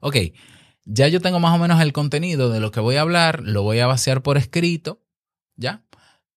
Ok, 0.00 0.16
ya 0.84 1.08
yo 1.08 1.20
tengo 1.20 1.38
más 1.38 1.54
o 1.54 1.58
menos 1.58 1.80
el 1.80 1.92
contenido 1.92 2.50
de 2.50 2.60
lo 2.60 2.70
que 2.70 2.80
voy 2.80 2.96
a 2.96 3.02
hablar, 3.02 3.40
lo 3.42 3.62
voy 3.62 3.78
a 3.78 3.86
vaciar 3.86 4.22
por 4.22 4.36
escrito, 4.36 5.00
¿ya? 5.56 5.82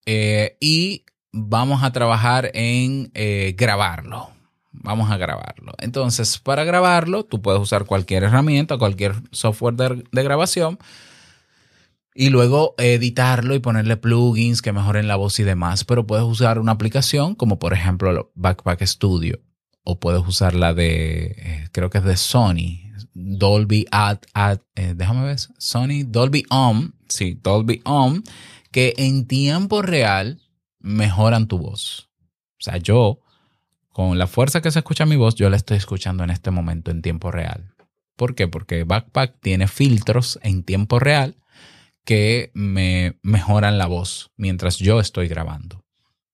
Eh, 0.05 0.57
y 0.59 1.05
vamos 1.31 1.83
a 1.83 1.91
trabajar 1.91 2.51
en 2.53 3.11
eh, 3.15 3.55
grabarlo. 3.57 4.29
Vamos 4.71 5.09
a 5.09 5.17
grabarlo. 5.17 5.73
Entonces, 5.79 6.37
para 6.37 6.63
grabarlo, 6.63 7.23
tú 7.23 7.41
puedes 7.41 7.61
usar 7.61 7.85
cualquier 7.85 8.23
herramienta, 8.23 8.77
cualquier 8.77 9.15
software 9.31 9.75
de 9.75 10.23
grabación 10.23 10.77
y 12.17 12.29
luego 12.29 12.75
editarlo 12.77 13.53
y 13.53 13.59
ponerle 13.59 13.97
plugins 13.97 14.61
que 14.61 14.71
mejoren 14.71 15.07
la 15.07 15.17
voz 15.17 15.37
y 15.39 15.43
demás. 15.43 15.83
Pero 15.83 16.07
puedes 16.07 16.25
usar 16.25 16.57
una 16.59 16.71
aplicación 16.71 17.35
como 17.35 17.59
por 17.59 17.73
ejemplo 17.73 18.31
Backpack 18.35 18.81
Studio 18.83 19.41
o 19.83 19.99
puedes 19.99 20.25
usar 20.25 20.55
la 20.55 20.73
de, 20.73 21.35
eh, 21.37 21.67
creo 21.71 21.89
que 21.89 21.99
es 21.99 22.05
de 22.05 22.17
Sony, 22.17 22.91
Dolby 23.13 23.85
Ad, 23.91 24.19
eh, 24.75 24.93
déjame 24.95 25.25
ver, 25.25 25.37
Sony 25.59 26.03
Dolby 26.07 26.45
Om, 26.49 26.93
sí, 27.07 27.37
Dolby 27.43 27.81
Om, 27.83 28.23
que 28.71 28.93
en 28.97 29.27
tiempo 29.27 29.83
real 29.83 30.41
mejoran 30.79 31.47
tu 31.47 31.59
voz. 31.59 32.09
O 32.57 32.63
sea, 32.63 32.77
yo, 32.77 33.19
con 33.89 34.17
la 34.17 34.25
fuerza 34.25 34.61
que 34.61 34.71
se 34.71 34.79
escucha 34.79 35.05
mi 35.05 35.17
voz, 35.17 35.35
yo 35.35 35.49
la 35.49 35.57
estoy 35.57 35.77
escuchando 35.77 36.23
en 36.23 36.31
este 36.31 36.49
momento 36.49 36.89
en 36.89 37.01
tiempo 37.01 37.29
real. 37.29 37.75
¿Por 38.15 38.33
qué? 38.33 38.47
Porque 38.47 38.85
Backpack 38.85 39.39
tiene 39.41 39.67
filtros 39.67 40.39
en 40.41 40.63
tiempo 40.63 40.97
real 40.99 41.35
que 42.05 42.51
me 42.53 43.17
mejoran 43.23 43.77
la 43.77 43.87
voz 43.87 44.31
mientras 44.37 44.77
yo 44.77 44.99
estoy 44.99 45.27
grabando. 45.27 45.83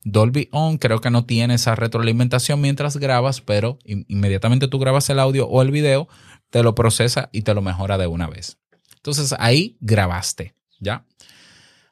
Dolby 0.04 0.50
On 0.52 0.78
creo 0.78 1.00
que 1.00 1.12
no 1.12 1.26
tiene 1.26 1.56
esa 1.56 1.76
retroalimentación 1.76 2.60
mientras 2.60 2.98
grabas, 2.98 3.42
pero 3.42 3.80
inmediatamente 3.86 4.68
tú 4.68 4.80
grabas 4.80 5.10
el 5.10 5.20
audio 5.20 5.48
o 5.48 5.62
el 5.62 5.72
video, 5.72 6.08
te 6.50 6.64
lo 6.64 6.76
procesa 6.76 7.30
y 7.32 7.44
te 7.44 7.54
lo 7.54 7.62
mejora 7.62 7.98
de 7.98 8.08
una 8.08 8.28
vez. 8.28 8.58
Entonces 8.96 9.34
ahí 9.40 9.78
grabaste, 9.80 10.56
¿ya? 10.80 11.06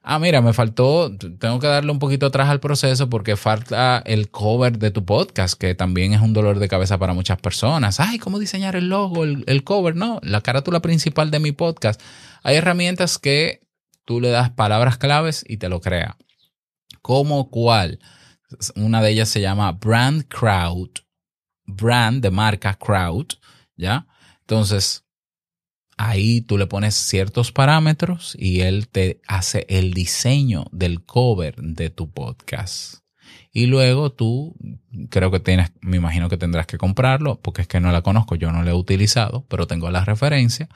Ah, 0.02 0.18
mira, 0.18 0.42
me 0.42 0.54
faltó, 0.54 1.16
tengo 1.18 1.60
que 1.60 1.68
darle 1.68 1.92
un 1.92 2.00
poquito 2.00 2.26
atrás 2.26 2.50
al 2.50 2.60
proceso 2.60 3.10
porque 3.10 3.36
falta 3.36 4.02
el 4.06 4.32
cover 4.32 4.80
de 4.80 4.92
tu 4.92 5.06
podcast, 5.06 5.60
que 5.60 5.76
también 5.76 6.14
es 6.14 6.22
un 6.22 6.34
dolor 6.34 6.58
de 6.58 6.68
cabeza 6.68 6.98
para 6.98 7.14
muchas 7.14 7.38
personas. 7.40 8.00
Ay, 8.00 8.18
¿cómo 8.18 8.40
diseñar 8.40 8.76
el 8.76 8.90
logo, 8.90 9.24
el, 9.24 9.44
el 9.46 9.64
cover? 9.64 9.96
No, 9.96 10.20
la 10.24 10.42
carátula 10.42 10.80
principal 10.80 11.32
de 11.32 11.40
mi 11.40 11.52
podcast. 11.52 12.02
Hay 12.44 12.56
herramientas 12.56 13.18
que 13.18 13.69
tú 14.10 14.20
le 14.20 14.30
das 14.30 14.50
palabras 14.50 14.98
claves 14.98 15.46
y 15.48 15.58
te 15.58 15.70
lo 15.70 15.82
crea. 15.82 16.18
¿Cómo 17.04 17.52
cuál? 17.52 18.00
Una 18.76 19.04
de 19.04 19.12
ellas 19.12 19.30
se 19.30 19.40
llama 19.40 19.72
Brand 19.74 20.28
Crowd. 20.28 20.90
Brand 21.68 22.20
de 22.24 22.32
marca 22.32 22.74
Crowd, 22.74 23.28
¿ya? 23.78 24.08
Entonces, 24.40 25.06
ahí 25.96 26.42
tú 26.42 26.58
le 26.58 26.66
pones 26.66 26.96
ciertos 26.96 27.52
parámetros 27.52 28.36
y 28.40 28.62
él 28.62 28.88
te 28.88 29.22
hace 29.28 29.68
el 29.70 29.94
diseño 29.94 30.66
del 30.72 31.06
cover 31.06 31.58
de 31.58 31.92
tu 31.92 32.10
podcast. 32.12 33.04
Y 33.54 33.68
luego 33.68 34.12
tú, 34.12 34.56
creo 35.12 35.30
que 35.30 35.40
tienes, 35.40 35.72
me 35.82 35.98
imagino 35.98 36.30
que 36.30 36.38
tendrás 36.38 36.66
que 36.66 36.80
comprarlo, 36.80 37.40
porque 37.40 37.62
es 37.62 37.68
que 37.68 37.80
no 37.80 37.92
la 37.92 38.02
conozco, 38.02 38.34
yo 38.34 38.52
no 38.52 38.64
la 38.64 38.72
he 38.72 38.74
utilizado, 38.74 39.46
pero 39.50 39.68
tengo 39.68 39.92
la 39.92 40.04
referencia 40.04 40.68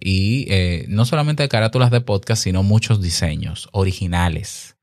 y 0.00 0.46
eh, 0.48 0.86
no 0.88 1.04
solamente 1.04 1.48
carátulas 1.48 1.90
de 1.90 2.00
podcast, 2.00 2.44
sino 2.44 2.62
muchos 2.62 3.02
diseños 3.02 3.68
originales. 3.72 4.76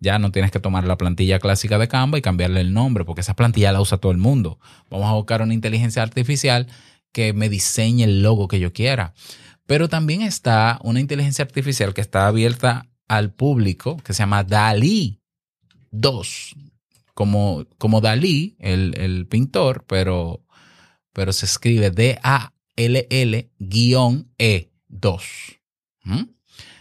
Ya 0.00 0.18
no 0.18 0.32
tienes 0.32 0.50
que 0.50 0.60
tomar 0.60 0.86
la 0.86 0.98
plantilla 0.98 1.38
clásica 1.38 1.78
de 1.78 1.88
Canva 1.88 2.18
y 2.18 2.22
cambiarle 2.22 2.60
el 2.60 2.72
nombre, 2.72 3.04
porque 3.04 3.20
esa 3.20 3.34
plantilla 3.34 3.72
la 3.72 3.80
usa 3.80 3.98
todo 3.98 4.12
el 4.12 4.18
mundo. 4.18 4.58
Vamos 4.90 5.08
a 5.08 5.14
buscar 5.14 5.42
una 5.42 5.54
inteligencia 5.54 6.02
artificial 6.02 6.66
que 7.12 7.32
me 7.32 7.48
diseñe 7.48 8.04
el 8.04 8.22
logo 8.22 8.48
que 8.48 8.60
yo 8.60 8.72
quiera. 8.72 9.14
Pero 9.66 9.88
también 9.88 10.22
está 10.22 10.78
una 10.82 11.00
inteligencia 11.00 11.44
artificial 11.44 11.94
que 11.94 12.00
está 12.00 12.26
abierta 12.26 12.90
al 13.08 13.32
público, 13.32 13.96
que 13.98 14.12
se 14.12 14.22
llama 14.22 14.44
DALI 14.44 15.20
2. 15.90 16.56
Como, 17.14 17.64
como 17.78 18.00
Dalí, 18.00 18.56
el, 18.58 18.94
el 18.98 19.26
pintor, 19.28 19.84
pero, 19.86 20.44
pero 21.12 21.32
se 21.32 21.46
escribe 21.46 21.90
D-A 21.90 22.53
LL-E2. 22.76 24.70
¿Mm? 26.04 26.22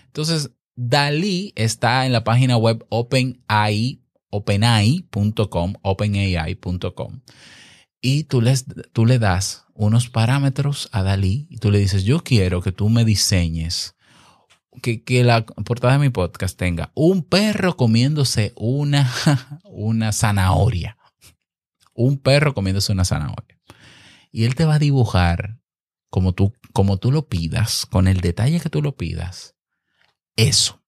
Entonces, 0.08 0.52
Dalí 0.76 1.54
está 1.56 2.06
en 2.06 2.12
la 2.12 2.24
página 2.24 2.58
web 2.58 2.86
OpenAI, 2.90 4.02
openai.com, 4.30 5.74
openai.com. 5.82 7.22
Y 8.02 8.24
tú, 8.24 8.42
les, 8.42 8.66
tú 8.92 9.06
le 9.06 9.20
das 9.20 9.66
unos 9.74 10.10
parámetros 10.10 10.90
a 10.92 11.04
Dalí 11.04 11.48
y 11.50 11.58
tú 11.58 11.72
le 11.72 11.80
dices, 11.80 12.04
yo 12.04 12.24
quiero 12.24 12.62
que 12.62 12.72
tú 12.72 12.90
me 12.90 13.06
diseñes 13.06 13.96
que, 14.82 15.04
que, 15.04 15.24
la 15.24 15.46
portada 15.46 15.94
de 15.94 16.00
mi 16.00 16.10
podcast 16.10 16.58
tenga 16.58 16.92
un 16.96 17.24
perro 17.24 17.78
comiéndose 17.78 18.54
una, 18.56 19.12
una 19.66 20.12
zanahoria. 20.12 20.98
Un 21.94 22.18
perro 22.18 22.54
comiéndose 22.54 22.92
una 22.92 23.06
zanahoria. 23.06 23.60
Y 24.32 24.46
él 24.46 24.56
te 24.56 24.66
va 24.66 24.76
a 24.76 24.80
dibujar 24.80 25.60
como 26.14 26.34
tú, 26.34 26.54
como 26.74 26.98
tú 26.98 27.12
lo 27.12 27.28
pidas, 27.28 27.88
con 27.88 28.08
el 28.08 28.22
detalle 28.22 28.60
que 28.60 28.70
tú 28.70 28.84
lo 28.84 28.96
pidas, 28.96 29.56
eso. 30.36 30.80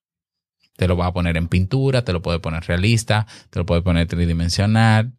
Te 0.77 0.87
lo 0.87 0.95
va 0.95 1.07
a 1.07 1.13
poner 1.13 1.35
en 1.35 1.47
pintura, 1.47 2.03
te 2.03 2.13
lo 2.13 2.21
puede 2.21 2.37
poner 2.37 2.63
realista, 2.65 3.25
te 3.49 3.57
lo 3.57 3.65
puede 3.65 3.81
poner 3.81 4.07
tridimensional. 4.07 5.17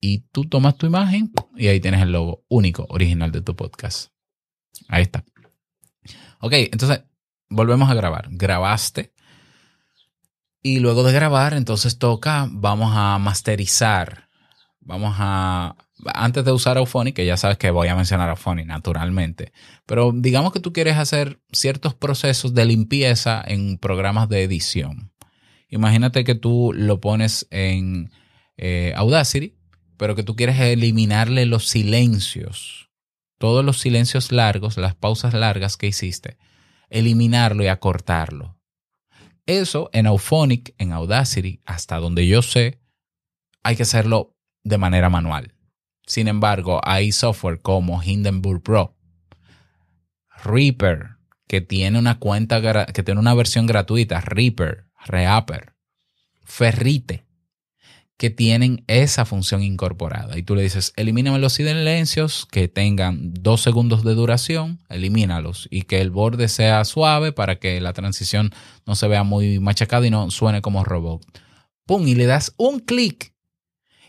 Y 0.00 0.26
tú 0.32 0.44
tomas 0.44 0.76
tu 0.76 0.84
imagen 0.84 1.32
y 1.56 1.68
ahí 1.68 1.80
tienes 1.80 2.02
el 2.02 2.12
logo 2.12 2.44
único, 2.48 2.84
original 2.90 3.32
de 3.32 3.40
tu 3.40 3.56
podcast. 3.56 4.12
Ahí 4.88 5.04
está. 5.04 5.24
Ok, 6.40 6.52
entonces 6.52 7.04
volvemos 7.48 7.88
a 7.88 7.94
grabar. 7.94 8.28
Grabaste. 8.32 9.14
Y 10.60 10.80
luego 10.80 11.04
de 11.04 11.14
grabar, 11.14 11.54
entonces 11.54 11.96
toca, 11.96 12.48
vamos 12.50 12.92
a 12.94 13.18
masterizar. 13.18 14.28
Vamos 14.80 15.14
a 15.18 15.74
antes 16.12 16.44
de 16.44 16.52
usar 16.52 16.76
Auphonic, 16.78 17.16
que 17.16 17.26
ya 17.26 17.36
sabes 17.36 17.58
que 17.58 17.70
voy 17.70 17.88
a 17.88 17.96
mencionar 17.96 18.28
Auphonic 18.30 18.66
naturalmente, 18.66 19.52
pero 19.86 20.12
digamos 20.14 20.52
que 20.52 20.60
tú 20.60 20.72
quieres 20.72 20.96
hacer 20.96 21.40
ciertos 21.52 21.94
procesos 21.94 22.54
de 22.54 22.64
limpieza 22.64 23.42
en 23.46 23.78
programas 23.78 24.28
de 24.28 24.42
edición. 24.42 25.12
Imagínate 25.68 26.24
que 26.24 26.34
tú 26.34 26.72
lo 26.74 27.00
pones 27.00 27.46
en 27.50 28.10
eh, 28.56 28.92
Audacity, 28.96 29.56
pero 29.96 30.14
que 30.14 30.22
tú 30.22 30.36
quieres 30.36 30.60
eliminarle 30.60 31.46
los 31.46 31.68
silencios, 31.68 32.90
todos 33.38 33.64
los 33.64 33.80
silencios 33.80 34.32
largos, 34.32 34.76
las 34.76 34.94
pausas 34.94 35.34
largas 35.34 35.76
que 35.76 35.86
hiciste, 35.86 36.38
eliminarlo 36.90 37.64
y 37.64 37.68
acortarlo. 37.68 38.58
Eso 39.46 39.90
en 39.92 40.06
Auphonic, 40.06 40.74
en 40.78 40.92
Audacity, 40.92 41.60
hasta 41.64 41.98
donde 41.98 42.26
yo 42.26 42.42
sé, 42.42 42.80
hay 43.62 43.76
que 43.76 43.82
hacerlo 43.82 44.36
de 44.62 44.78
manera 44.78 45.10
manual. 45.10 45.53
Sin 46.06 46.28
embargo, 46.28 46.80
hay 46.84 47.12
software 47.12 47.60
como 47.62 48.02
Hindenburg 48.02 48.62
Pro, 48.62 48.96
Reaper, 50.44 51.16
que 51.46 51.60
tiene 51.60 51.98
una 51.98 52.18
cuenta 52.18 52.86
que 52.92 53.02
tiene 53.02 53.20
una 53.20 53.34
versión 53.34 53.66
gratuita, 53.66 54.20
Reaper, 54.20 54.86
Reaper, 55.06 55.74
Ferrite, 56.44 57.24
que 58.16 58.30
tienen 58.30 58.84
esa 58.86 59.24
función 59.24 59.62
incorporada. 59.62 60.38
Y 60.38 60.42
tú 60.42 60.54
le 60.54 60.62
dices, 60.62 60.92
elimíname 60.96 61.38
los 61.38 61.54
silencios 61.54 62.46
que 62.50 62.68
tengan 62.68 63.32
dos 63.34 63.62
segundos 63.62 64.04
de 64.04 64.14
duración, 64.14 64.80
elimínalos 64.88 65.68
y 65.70 65.82
que 65.82 66.00
el 66.00 66.10
borde 66.10 66.48
sea 66.48 66.84
suave 66.84 67.32
para 67.32 67.58
que 67.58 67.80
la 67.80 67.92
transición 67.92 68.52
no 68.86 68.94
se 68.94 69.08
vea 69.08 69.24
muy 69.24 69.58
machacada 69.58 70.06
y 70.06 70.10
no 70.10 70.30
suene 70.30 70.62
como 70.62 70.84
robot. 70.84 71.22
¡Pum! 71.86 72.06
Y 72.06 72.14
le 72.14 72.26
das 72.26 72.54
un 72.56 72.80
clic 72.80 73.33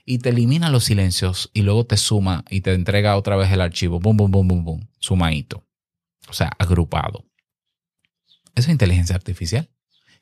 y 0.05 0.19
te 0.19 0.29
elimina 0.29 0.69
los 0.69 0.83
silencios 0.85 1.49
y 1.53 1.63
luego 1.63 1.85
te 1.85 1.97
suma 1.97 2.45
y 2.49 2.61
te 2.61 2.73
entrega 2.73 3.17
otra 3.17 3.35
vez 3.35 3.51
el 3.51 3.61
archivo. 3.61 3.99
Bum, 3.99 4.15
bum, 4.15 4.31
bum, 4.31 4.47
bum, 4.47 4.63
bum. 4.63 4.87
Sumadito. 4.99 5.65
O 6.29 6.33
sea, 6.33 6.51
agrupado. 6.59 7.25
Eso 8.53 8.67
es 8.67 8.69
inteligencia 8.69 9.15
artificial. 9.15 9.69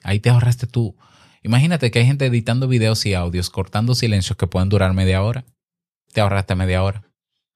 Ahí 0.02 0.20
te 0.20 0.30
ahorraste 0.30 0.68
tú. 0.68 0.96
Imagínate 1.44 1.92
que 1.92 2.00
hay 2.00 2.06
gente 2.06 2.26
editando 2.26 2.68
videos 2.68 3.06
y 3.06 3.14
audios, 3.14 3.50
cortando 3.50 3.96
silencios 3.96 4.38
que 4.38 4.48
pueden 4.48 4.70
durar 4.70 4.94
media 4.94 5.22
hora. 5.22 5.46
Te 6.14 6.22
ahorraste 6.22 6.56
media 6.56 6.84
hora 6.84 7.04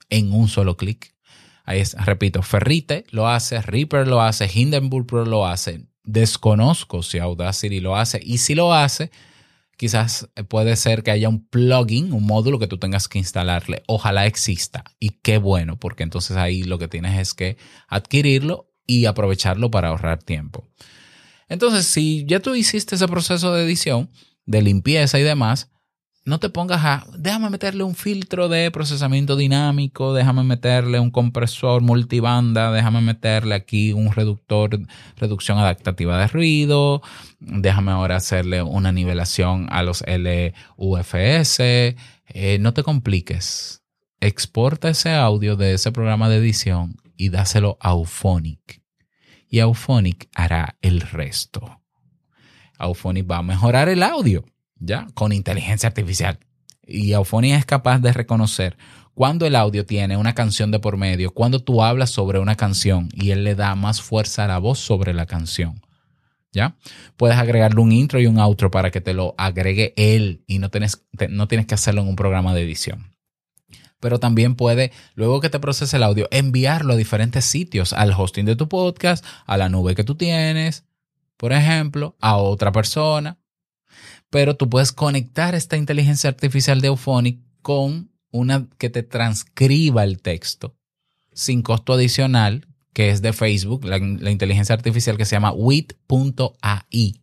en 0.10 0.34
un 0.34 0.48
solo 0.48 0.78
clic. 0.78 1.16
Ahí 1.64 1.80
es, 1.80 1.94
repito, 1.94 2.42
Ferrite 2.44 3.06
lo 3.10 3.28
hace, 3.28 3.62
Reaper 3.62 4.08
lo 4.08 4.22
hace, 4.22 4.50
Hindenburg 4.54 5.06
Pro 5.06 5.26
lo 5.26 5.46
hace. 5.46 5.86
Desconozco 6.04 7.04
si 7.04 7.20
Audacity 7.20 7.80
lo 7.80 7.96
hace 7.96 8.20
y 8.24 8.38
si 8.38 8.56
lo 8.56 8.74
hace, 8.74 9.12
quizás 9.78 10.30
puede 10.50 10.76
ser 10.76 11.04
que 11.04 11.12
haya 11.12 11.30
un 11.30 11.48
plugin, 11.48 12.12
un 12.12 12.26
módulo 12.26 12.60
que 12.60 12.68
tú 12.68 12.78
tengas 12.78 13.08
que 13.08 13.20
instalarle. 13.20 13.84
Ojalá 13.88 14.26
exista. 14.26 14.84
Y 15.00 15.12
qué 15.22 15.38
bueno, 15.38 15.80
porque 15.80 16.04
entonces 16.04 16.36
ahí 16.36 16.64
lo 16.64 16.80
que 16.80 16.88
tienes 16.88 17.20
es 17.20 17.34
que 17.34 17.58
adquirirlo 17.88 18.74
y 18.86 19.06
aprovecharlo 19.06 19.72
para 19.72 19.90
ahorrar 19.90 20.24
tiempo. 20.24 20.68
Entonces, 21.48 21.86
si 21.86 22.26
ya 22.26 22.40
tú 22.40 22.56
hiciste 22.56 22.96
ese 22.96 23.08
proceso 23.08 23.54
de 23.54 23.64
edición, 23.64 24.10
de 24.46 24.62
limpieza 24.62 25.20
y 25.20 25.24
demás, 25.24 25.70
no 26.28 26.42
te 26.42 26.50
pongas 26.50 26.84
a, 26.84 27.08
déjame 27.18 27.50
meterle 27.50 27.84
un 27.84 27.96
filtro 27.96 28.50
de 28.50 28.70
procesamiento 28.70 29.38
dinámico, 29.38 30.14
déjame 30.14 30.44
meterle 30.44 31.00
un 31.00 31.10
compresor 31.10 31.82
multibanda, 31.82 32.74
déjame 32.74 33.00
meterle 33.00 33.56
aquí 33.56 33.94
un 33.94 34.12
reductor, 34.12 34.78
reducción 35.16 35.58
adaptativa 35.58 36.20
de 36.20 36.28
ruido, 36.28 37.02
déjame 37.40 37.94
ahora 37.94 38.18
hacerle 38.18 38.62
una 38.62 38.92
nivelación 38.92 39.68
a 39.70 39.84
los 39.84 40.04
LUFS. 40.06 41.60
Eh, 41.62 42.58
no 42.60 42.74
te 42.74 42.84
compliques. 42.84 43.82
Exporta 44.20 44.90
ese 44.90 45.14
audio 45.14 45.56
de 45.56 45.76
ese 45.76 45.94
programa 45.94 46.28
de 46.28 46.40
edición 46.40 46.98
y 47.16 47.30
dáselo 47.30 47.78
a 47.80 47.92
Auphonic. 47.92 48.82
Y 49.50 49.62
Auphonic 49.62 50.28
hará 50.36 50.76
el 50.82 51.00
resto. 51.00 51.80
Auphonic 52.78 53.32
va 53.32 53.38
a 53.38 53.44
mejorar 53.44 53.88
el 53.88 54.04
audio 54.04 54.44
¿ya? 54.80 55.08
Con 55.14 55.32
inteligencia 55.32 55.88
artificial. 55.88 56.40
Y 56.86 57.14
Aufonia 57.14 57.58
es 57.58 57.66
capaz 57.66 58.00
de 58.00 58.14
reconocer 58.14 58.78
cuando 59.18 59.48
el 59.48 59.56
audio 59.56 59.84
tiene 59.84 60.16
una 60.16 60.36
canción 60.36 60.70
de 60.70 60.80
por 60.80 60.96
medio, 60.96 61.34
cuando 61.34 61.60
tú 61.60 61.84
hablas 61.84 62.12
sobre 62.12 62.38
una 62.38 62.56
canción 62.56 63.10
y 63.14 63.32
él 63.32 63.44
le 63.44 63.56
da 63.56 63.74
más 63.74 64.00
fuerza 64.00 64.46
a 64.46 64.48
la 64.48 64.60
voz 64.60 64.78
sobre 64.78 65.12
la 65.12 65.26
canción. 65.26 65.82
¿Ya? 66.54 66.76
Puedes 67.18 67.38
agregarle 67.38 67.82
un 67.82 67.92
intro 67.92 68.20
y 68.20 68.28
un 68.28 68.40
outro 68.40 68.70
para 68.70 68.92
que 68.92 69.02
te 69.02 69.14
lo 69.14 69.34
agregue 69.38 69.94
él 69.98 70.44
y 70.48 70.60
no 70.60 70.70
tienes, 70.70 71.04
no 71.30 71.48
tienes 71.48 71.66
que 71.66 71.74
hacerlo 71.74 72.02
en 72.02 72.10
un 72.10 72.16
programa 72.16 72.54
de 72.54 72.62
edición. 72.62 73.16
Pero 74.00 74.20
también 74.20 74.54
puede, 74.54 74.92
luego 75.16 75.42
que 75.42 75.50
te 75.50 75.60
procese 75.60 75.98
el 75.98 76.04
audio, 76.04 76.28
enviarlo 76.30 76.94
a 76.94 76.98
diferentes 76.98 77.44
sitios, 77.44 77.94
al 77.94 78.14
hosting 78.16 78.46
de 78.46 78.56
tu 78.56 78.70
podcast, 78.70 79.26
a 79.48 79.58
la 79.58 79.68
nube 79.68 79.96
que 79.96 80.04
tú 80.04 80.14
tienes, 80.14 80.86
por 81.38 81.54
ejemplo, 81.54 82.16
a 82.22 82.38
otra 82.38 82.72
persona, 82.72 83.40
pero 84.30 84.56
tú 84.56 84.70
puedes 84.70 84.92
conectar 84.92 85.56
esta 85.56 85.78
inteligencia 85.78 86.30
artificial 86.30 86.82
de 86.82 86.90
Auphonic 86.90 87.40
con 87.62 88.12
una 88.32 88.68
que 88.78 88.90
te 88.90 89.04
transcriba 89.04 90.04
el 90.04 90.22
texto 90.22 90.76
sin 91.38 91.62
costo 91.62 91.94
adicional, 91.94 92.68
que 92.94 93.10
es 93.10 93.22
de 93.22 93.32
Facebook, 93.32 93.86
la, 93.86 93.98
inteligencia 93.98 94.74
artificial 94.74 95.18
que 95.18 95.26
se 95.26 95.36
llama 95.36 95.52
wit.ai. 95.52 97.22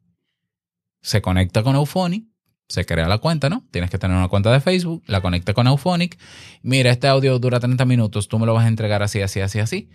Se 1.03 1.21
conecta 1.21 1.65
con 1.65 1.75
Auphonic, 1.75 2.25
se 2.69 2.87
crea 2.87 3.09
la 3.09 3.19
cuenta, 3.19 3.51
¿no? 3.51 3.65
Tienes 3.73 3.91
que 3.91 3.99
tener 3.99 4.17
una 4.17 4.29
cuenta 4.29 4.53
de 4.53 4.61
Facebook, 4.61 5.03
la 5.07 5.21
conecta 5.21 5.53
con 5.53 5.67
Auphonic. 5.67 6.17
Mira, 6.63 6.93
este 6.93 7.09
audio 7.09 7.41
dura 7.41 7.59
30 7.59 7.85
minutos, 7.87 8.29
tú 8.29 8.39
me 8.39 8.47
lo 8.47 8.55
vas 8.55 8.67
a 8.67 8.69
entregar 8.69 9.03
así, 9.03 9.21
así, 9.21 9.41
así, 9.41 9.59
así. 9.59 9.91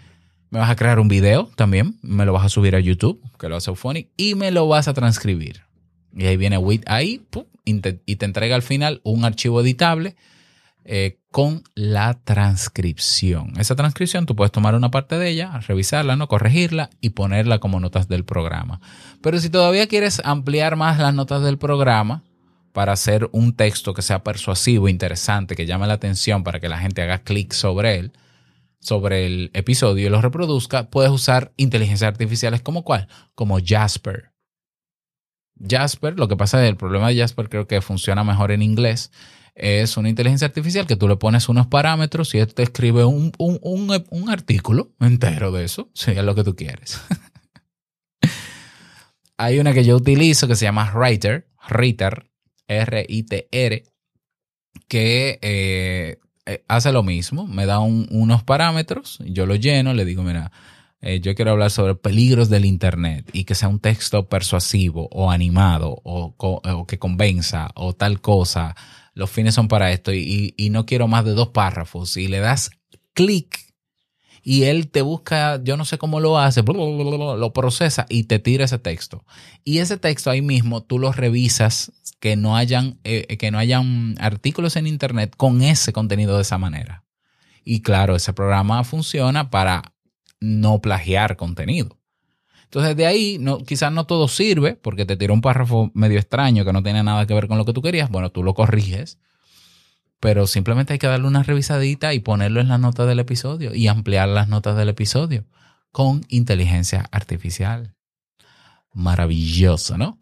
Me 0.50 0.60
vas 0.60 0.69
a 0.69 0.76
crear 0.76 1.00
un 1.00 1.08
video 1.08 1.50
también, 1.56 1.98
me 2.02 2.26
lo 2.26 2.34
vas 2.34 2.45
a 2.45 2.50
subir 2.50 2.76
a 2.76 2.80
YouTube, 2.82 3.22
que 3.39 3.48
lo 3.48 3.56
hace 3.56 3.69
Auphonic, 3.69 4.10
y 4.17 4.36
me 4.36 4.52
lo 4.52 4.67
vas 4.67 4.89
a 4.89 4.93
transcribir. 4.93 5.68
Y 6.15 6.26
ahí 6.26 6.38
viene 6.38 6.58
WIT 6.58 6.84
ahí 6.88 7.26
y 7.65 7.80
te, 7.80 8.26
entrega 8.26 8.56
al 8.56 8.62
final 8.62 9.02
un 9.04 9.26
archivo 9.26 9.62
editable 9.62 10.15
eh, 10.86 11.19
con 11.32 11.63
la 11.76 12.15
transcripción. 12.24 13.54
Esa 13.60 13.76
transcripción 13.76 14.26
tú 14.26 14.36
puedes 14.36 14.52
tomar 14.52 14.74
una 14.76 14.89
parte 14.89 15.17
de 15.17 15.30
ella, 15.30 15.60
revisarla, 15.67 16.15
¿no? 16.15 16.28
corregirla 16.28 16.89
y 17.00 17.10
ponerla 17.12 17.60
como 17.60 17.80
notas 17.80 18.08
del 18.08 18.26
programa. 18.26 18.82
Pero 19.22 19.39
si 19.39 19.50
todavía 19.50 19.88
quieres 19.88 20.22
ampliar 20.24 20.76
más 20.76 20.98
las 20.98 21.13
notas 21.13 21.43
del 21.43 21.58
programa 21.58 22.24
para 22.74 22.93
hacer 22.93 23.30
un 23.34 23.56
texto 23.56 23.93
que 23.93 24.02
sea 24.02 24.24
persuasivo, 24.24 24.89
interesante, 24.89 25.56
que 25.56 25.65
llame 25.65 25.86
la 25.86 25.93
atención 25.93 26.43
para 26.43 26.60
que 26.60 26.69
la 26.69 26.80
gente 26.80 27.02
haga 27.02 27.19
clic 27.19 27.54
sobre 27.54 28.00
él, 28.00 28.12
sobre 28.80 29.26
el 29.26 29.52
episodio 29.54 30.08
y 30.08 30.10
lo 30.10 30.22
reproduzca, 30.22 30.89
puedes 30.89 31.12
usar 31.12 31.52
inteligencias 31.58 32.08
artificiales 32.08 32.62
como 32.62 32.84
cuál? 32.84 33.08
Como 33.36 33.60
Jasper. 33.63 34.32
Jasper, 35.67 36.17
lo 36.17 36.28
que 36.28 36.38
pasa 36.38 36.63
es 36.63 36.69
el 36.69 36.78
problema 36.78 37.10
de 37.10 37.17
Jasper 37.17 37.50
creo 37.50 37.67
que 37.67 37.82
funciona 37.82 38.24
mejor 38.24 38.52
en 38.52 38.62
inglés. 38.62 39.12
Es 39.56 39.98
una 39.98 40.10
inteligencia 40.10 40.48
artificial 40.48 40.88
que 40.88 40.95
tú 40.95 41.08
le 41.08 41.17
pones 41.17 41.50
unos 41.50 41.67
parámetros 41.67 42.34
y 42.34 42.39
él 42.39 42.54
te 42.54 42.63
escribe 42.63 43.04
un, 43.04 43.32
artículo 44.30 44.91
entero 45.00 45.52
de 45.52 45.65
eso, 45.65 45.89
si 45.93 46.12
es 46.12 46.24
lo 46.24 46.34
que 46.34 46.43
tú 46.43 46.56
quieres. 46.56 47.02
Hay 49.38 49.60
una 49.60 49.74
que 49.74 49.84
yo 49.84 49.95
utilizo 49.95 50.48
que 50.48 50.56
se 50.56 50.65
llama 50.65 50.91
Writer, 50.93 51.48
Writer, 51.69 52.30
R-I-T-R, 52.67 53.84
que 54.88 55.39
eh, 55.41 56.19
eh, 56.45 56.63
hace 56.67 56.91
lo 56.91 57.04
mismo, 57.04 57.45
me 57.45 57.65
da 57.65 57.80
unos 57.80 58.43
parámetros, 58.43 59.19
yo 59.26 59.45
lo 59.45 59.56
lleno, 59.56 59.93
le 59.93 60.06
digo, 60.06 60.24
mira, 60.24 60.52
eh, 61.01 61.21
yo 61.21 61.33
quiero 61.33 61.51
hablar 61.51 61.71
sobre 61.71 61.95
peligros 61.95 62.49
del 62.49 62.65
Internet 62.65 63.29
y 63.31 63.45
que 63.45 63.55
sea 63.55 63.69
un 63.69 63.79
texto 63.79 64.27
persuasivo 64.27 65.07
o 65.12 65.31
animado 65.31 66.01
o, 66.03 66.85
que 66.88 66.99
convenza 66.99 67.69
o 67.75 67.93
tal 67.93 68.19
cosa. 68.19 68.75
Los 69.13 69.29
fines 69.29 69.55
son 69.55 69.67
para 69.67 69.91
esto 69.91 70.13
y, 70.13 70.53
no 70.71 70.85
quiero 70.85 71.07
más 71.07 71.23
de 71.23 71.31
dos 71.31 71.49
párrafos. 71.49 72.17
Y 72.17 72.27
le 72.27 72.39
das 72.39 72.71
clic 73.13 73.59
y 74.43 74.63
él 74.63 74.89
te 74.89 75.01
busca, 75.01 75.62
yo 75.63 75.77
no 75.77 75.85
sé 75.85 75.97
cómo 75.97 76.19
lo 76.19 76.38
hace, 76.38 76.63
lo 76.63 77.53
procesa 77.53 78.05
y 78.09 78.23
te 78.23 78.39
tira 78.39 78.65
ese 78.65 78.79
texto. 78.79 79.23
Y 79.63 79.79
ese 79.79 79.97
texto 79.97 80.29
ahí 80.29 80.41
mismo 80.41 80.83
tú 80.83 80.99
lo 80.99 81.13
revisas 81.13 81.93
que 82.19 82.35
no 82.35 82.57
hayan, 82.57 82.99
eh, 83.05 83.38
que 83.38 83.51
no 83.51 83.57
hayan 83.57 84.15
artículos 84.19 84.75
en 84.75 84.88
Internet 84.88 85.33
con 85.38 85.62
ese 85.62 85.93
contenido 85.93 86.35
de 86.35 86.41
esa 86.41 86.57
manera. 86.57 87.05
Y 87.63 87.81
claro, 87.81 88.15
ese 88.15 88.33
programa 88.33 88.83
funciona 88.83 89.49
para 89.49 89.93
no 90.39 90.82
plagiar 90.82 91.36
contenido. 91.36 91.97
Entonces 92.63 92.95
de 92.95 93.08
ahí 93.08 93.43
quizás 93.65 93.91
no 93.91 94.06
todo 94.06 94.28
sirve 94.28 94.75
porque 94.75 95.06
te 95.06 95.17
tiró 95.17 95.34
un 95.34 95.41
párrafo 95.41 95.89
medio 95.95 96.19
extraño 96.19 96.65
que 96.65 96.73
no 96.73 96.84
tiene 96.84 97.02
nada 97.02 97.25
que 97.25 97.34
ver 97.34 97.47
con 97.47 97.58
lo 97.58 97.65
que 97.65 97.73
tú 97.73 97.82
querías. 97.82 98.12
Bueno, 98.12 98.32
tú 98.32 98.43
lo 98.43 98.54
corriges, 98.54 99.17
pero 100.19 100.45
simplemente 100.45 100.93
hay 100.93 100.99
que 100.99 101.08
darle 101.08 101.28
una 101.28 101.41
revisadita 101.41 102.13
y 102.13 102.19
ponerlo 102.19 102.62
en 102.62 102.67
la 102.67 102.78
nota 102.78 103.06
del 103.06 103.19
episodio 103.19 103.73
y 103.73 103.88
ampliar 103.88 104.30
las 104.30 104.49
notas 104.49 104.78
del 104.78 104.89
episodio 104.89 105.45
con 105.91 106.21
inteligencia 106.30 107.08
artificial. 107.12 107.95
Maravilloso, 108.93 109.97
¿no? 109.97 110.19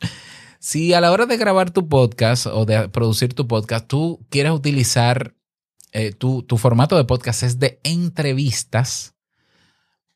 si 0.58 0.94
a 0.94 1.00
la 1.00 1.12
hora 1.12 1.26
de 1.26 1.36
grabar 1.36 1.70
tu 1.70 1.88
podcast 1.88 2.46
o 2.46 2.64
de 2.64 2.88
producir 2.88 3.34
tu 3.34 3.46
podcast, 3.46 3.86
tú 3.86 4.26
quieres 4.30 4.52
utilizar 4.52 5.36
eh, 5.92 6.12
tu, 6.12 6.42
tu 6.42 6.56
formato 6.56 6.96
de 6.96 7.04
podcast 7.04 7.42
es 7.42 7.58
de 7.58 7.80
entrevistas, 7.84 9.14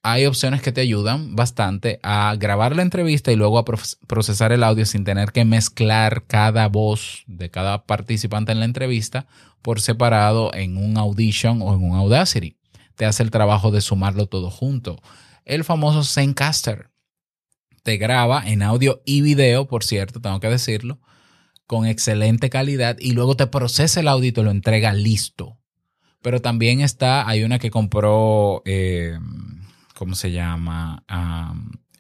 hay 0.07 0.27
opciones 0.27 0.61
que 0.61 0.71
te 0.71 0.83
ayudan 0.83 1.35
bastante 1.35 1.99
a 2.03 2.37
grabar 2.39 2.77
la 2.77 2.83
entrevista 2.83 3.33
y 3.33 3.37
luego 3.37 3.59
a 3.59 3.65
procesar 3.65 4.53
el 4.53 4.63
audio 4.63 4.85
sin 4.85 5.03
tener 5.03 5.33
que 5.33 5.47
mezclar 5.47 6.27
cada 6.27 6.69
voz 6.69 7.25
de 7.27 7.51
cada 7.51 7.87
participante 7.87 8.53
en 8.53 8.59
la 8.59 8.67
entrevista 8.67 9.27
por 9.63 9.81
separado 9.81 10.53
en 10.53 10.77
un 10.77 10.99
Audition 10.99 11.63
o 11.63 11.75
en 11.75 11.83
un 11.83 11.97
Audacity. 11.97 12.59
Te 12.97 13.07
hace 13.07 13.23
el 13.23 13.31
trabajo 13.31 13.71
de 13.71 13.81
sumarlo 13.81 14.27
todo 14.27 14.51
junto. 14.51 15.01
El 15.47 15.65
famoso 15.65 16.05
Zencaster 16.05 16.91
te 17.83 17.97
graba 17.97 18.47
en 18.47 18.63
audio 18.63 19.01
y 19.07 19.23
video, 19.23 19.67
por 19.67 19.85
cierto, 19.85 20.21
tengo 20.21 20.39
que 20.39 20.51
decirlo, 20.51 21.01
con 21.67 21.87
excelente 21.87 22.51
calidad 22.51 22.99
y 23.01 23.13
luego 23.13 23.37
te 23.37 23.47
procesa 23.47 24.01
el 24.01 24.09
audio 24.09 24.29
y 24.29 24.33
te 24.33 24.43
lo 24.43 24.51
entrega 24.51 24.93
listo. 24.93 25.59
Pero 26.25 26.41
también 26.41 26.81
está, 26.81 27.29
hay 27.29 27.45
una 27.45 27.61
que 27.61 27.71
compró... 27.71 28.63
Eh, 28.65 29.17
¿cómo 29.95 30.15
se 30.15 30.33
llama? 30.33 31.03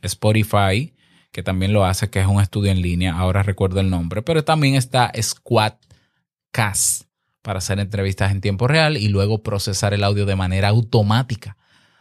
Spotify, 0.03 0.95
que 1.33 1.43
también 1.43 1.73
lo 1.73 1.87
hace, 1.87 2.11
que 2.11 2.21
es 2.21 2.27
un 2.27 2.41
estudio 2.41 2.71
en 2.71 2.83
línea, 2.83 3.17
ahora 3.17 3.43
recuerdo 3.43 3.81
el 3.81 3.89
nombre, 3.89 4.23
pero 4.23 4.45
también 4.45 4.75
está 4.75 5.11
Squadcast 5.21 7.05
para 7.41 7.59
hacer 7.59 7.79
entrevistas 7.79 8.31
en 8.33 8.41
tiempo 8.41 8.69
real 8.69 8.97
y 8.97 9.09
luego 9.09 9.43
procesar 9.43 9.95
el 9.95 10.05
audio 10.05 10.27
de 10.27 10.37
manera 10.37 10.69
automática. 10.69 11.57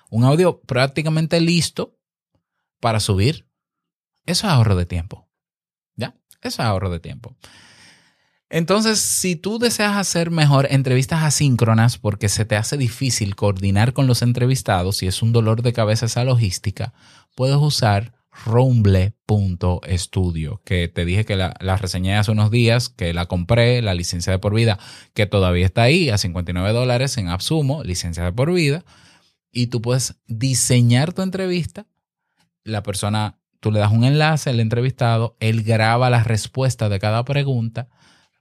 Un 0.10 0.26
audio 0.26 0.62
prácticamente 0.62 1.40
listo 1.40 1.98
para 2.80 3.00
subir. 3.00 3.48
Eso 4.26 4.48
es 4.48 4.54
ahorro 4.54 4.76
de 4.76 4.86
tiempo. 4.86 5.28
¿Ya? 5.96 6.16
Eso 6.42 6.62
es 6.62 6.68
ahorro 6.68 6.90
de 6.90 7.00
tiempo. 7.00 7.36
Entonces, 8.54 9.00
si 9.00 9.36
tú 9.36 9.58
deseas 9.58 9.98
hacer 9.98 10.30
mejor 10.30 10.68
entrevistas 10.70 11.24
asíncronas 11.24 11.98
porque 11.98 12.30
se 12.30 12.46
te 12.46 12.56
hace 12.56 12.78
difícil 12.78 13.36
coordinar 13.36 13.94
con 13.94 14.06
los 14.06 14.22
entrevistados 14.22 15.02
y 15.02 15.08
es 15.08 15.24
un 15.24 15.32
dolor 15.32 15.64
de 15.64 15.74
cabeza 15.74 16.06
esa 16.06 16.24
logística, 16.24 16.94
puedes 17.34 17.56
usar 17.56 18.14
rumble.studio, 18.46 19.82
que 20.66 20.88
te 20.88 21.04
dije 21.04 21.26
que 21.26 21.36
la, 21.36 21.56
la, 21.62 21.78
reseñé 21.78 22.16
hace 22.16 22.30
unos 22.30 22.52
días, 22.52 22.90
que 22.90 23.12
la 23.12 23.26
compré, 23.26 23.82
la 23.82 23.96
licencia 23.96 24.32
de 24.32 24.38
por 24.38 24.54
vida, 24.54 24.78
que 25.16 25.26
todavía 25.26 25.66
está 25.66 25.82
ahí 25.82 26.12
a 26.12 26.20
59 26.20 26.74
dólares 26.74 27.18
en 27.18 27.30
Absumo, 27.30 27.84
licencia 27.84 28.24
de 28.24 28.34
por 28.34 28.54
vida, 28.54 28.86
y 29.52 29.66
tú 29.68 29.82
puedes 29.82 30.22
diseñar 30.28 31.12
tu 31.12 31.24
entrevista, 31.24 31.88
la 32.64 32.84
persona, 32.84 33.40
tú 33.60 33.72
le 33.72 33.80
das 33.80 33.92
un 33.92 34.04
enlace 34.04 34.52
al 34.52 34.60
entrevistado, 34.60 35.38
él 35.40 35.64
graba 35.64 36.12
la 36.12 36.22
respuesta 36.22 36.88
de 36.88 37.00
cada 37.00 37.26
pregunta, 37.26 37.90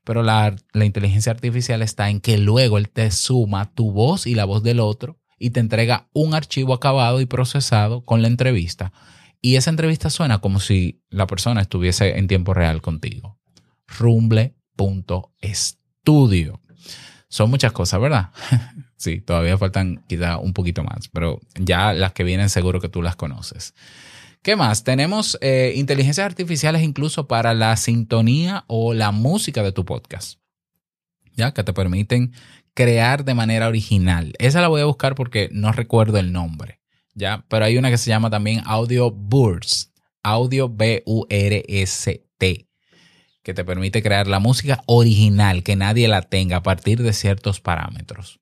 pero 0.05 0.23
la, 0.23 0.55
inteligencia 0.75 1.33
artificial 1.33 1.83
está 1.83 2.11
en 2.11 2.21
que 2.21 2.39
luego 2.39 2.79
él 2.79 2.89
te 2.89 3.11
suma 3.11 3.73
tu 3.73 3.91
voz 3.93 4.27
y 4.27 4.35
la 4.35 4.45
voz 4.45 4.63
del 4.63 4.81
otro 4.81 5.19
y 5.39 5.51
te 5.51 5.61
entrega 5.61 6.09
un 6.13 6.35
archivo 6.35 6.75
acabado 6.75 7.21
y 7.21 7.27
procesado 7.27 8.05
con 8.05 8.23
la 8.23 8.29
entrevista. 8.29 8.93
Y 9.41 9.57
esa 9.57 9.71
entrevista 9.71 10.11
suena 10.11 10.39
como 10.39 10.61
si 10.61 11.03
la 11.11 11.27
persona 11.27 11.61
estuviese 11.61 12.19
en 12.19 12.29
tiempo 12.29 12.55
real 12.55 12.81
contigo. 12.81 13.41
Rumble.studio. 13.89 16.61
Son 17.29 17.51
muchas 17.51 17.73
cosas, 17.73 18.01
¿verdad? 18.01 18.31
sí, 18.97 19.21
todavía 19.21 19.59
faltan 19.59 20.05
quizá 20.07 20.39
un 20.39 20.53
poquito 20.53 20.85
más, 20.85 21.09
pero 21.09 21.41
ya 21.59 21.93
las 21.93 22.13
que 22.13 22.23
vienen 22.25 22.51
seguro 22.51 22.81
que 22.81 22.89
tú 22.89 23.03
las 23.03 23.17
conoces. 23.17 23.75
¿Qué 24.43 24.57
más? 24.57 24.83
Tenemos 24.83 25.39
eh, 25.41 25.73
inteligencias 25.77 26.27
artificiales 26.27 26.83
incluso 26.83 27.29
para 27.29 27.55
la 27.55 27.77
sintonía 27.77 28.65
o 28.67 28.93
la 28.93 29.13
música 29.13 29.63
de 29.63 29.71
tu 29.71 29.85
podcast. 29.85 30.41
¿Ya? 31.37 31.55
Que 31.55 31.63
te 31.63 31.73
permiten 31.73 32.33
crear 32.75 33.25
de 33.25 33.35
manera 33.35 33.69
original. 33.69 34.33
Esa 34.41 34.61
la 34.61 34.67
voy 34.67 34.81
a 34.81 34.87
buscar 34.87 35.15
porque 35.15 35.49
no 35.53 35.71
recuerdo 35.71 36.19
el 36.19 36.33
nombre. 36.33 36.81
¿Ya? 37.15 37.45
Pero 37.49 37.67
hay 37.67 37.79
una 37.79 37.91
que 37.91 37.99
se 37.99 38.11
llama 38.11 38.31
también 38.31 38.63
Audio 38.65 39.13
Burst. 39.13 39.93
Audio 40.25 40.69
B-U-R-S-T. 40.69 42.69
Que 43.45 43.55
te 43.55 43.65
permite 43.65 44.03
crear 44.03 44.27
la 44.27 44.41
música 44.41 44.83
original, 44.87 45.63
que 45.63 45.77
nadie 45.77 46.09
la 46.09 46.23
tenga 46.23 46.57
a 46.57 46.63
partir 46.65 47.01
de 47.01 47.13
ciertos 47.13 47.61
parámetros. 47.61 48.41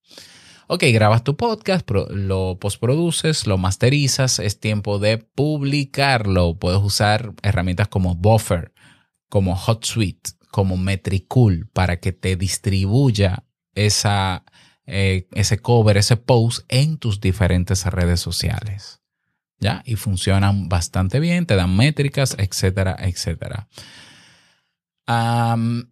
Ok, 0.73 0.85
grabas 0.93 1.25
tu 1.25 1.37
podcast, 1.37 1.91
lo 2.11 2.57
postproduces, 2.61 3.49
lo 3.49 3.59
masterizas, 3.59 4.39
es 4.39 4.61
tiempo 4.61 5.01
de 5.01 5.19
publicarlo. 5.19 6.61
Puedes 6.61 6.81
usar 6.81 7.35
herramientas 7.43 7.89
como 7.89 8.15
Buffer, 8.15 8.73
como 9.29 9.57
HotSuite, 9.57 10.31
como 10.53 10.77
Metricool 10.77 11.69
para 11.73 11.99
que 11.99 12.13
te 12.13 12.37
distribuya 12.37 13.43
esa, 13.75 14.45
eh, 14.87 15.27
ese 15.33 15.59
cover, 15.59 15.97
ese 15.97 16.17
post 16.17 16.65
en 16.69 16.99
tus 16.99 17.21
diferentes 17.21 17.85
redes 17.87 18.21
sociales. 18.21 19.01
¿Ya? 19.59 19.83
Y 19.85 19.97
funcionan 19.97 20.69
bastante 20.69 21.19
bien, 21.19 21.47
te 21.47 21.57
dan 21.57 21.77
métricas, 21.77 22.37
etcétera, 22.39 22.95
etcétera. 22.97 23.67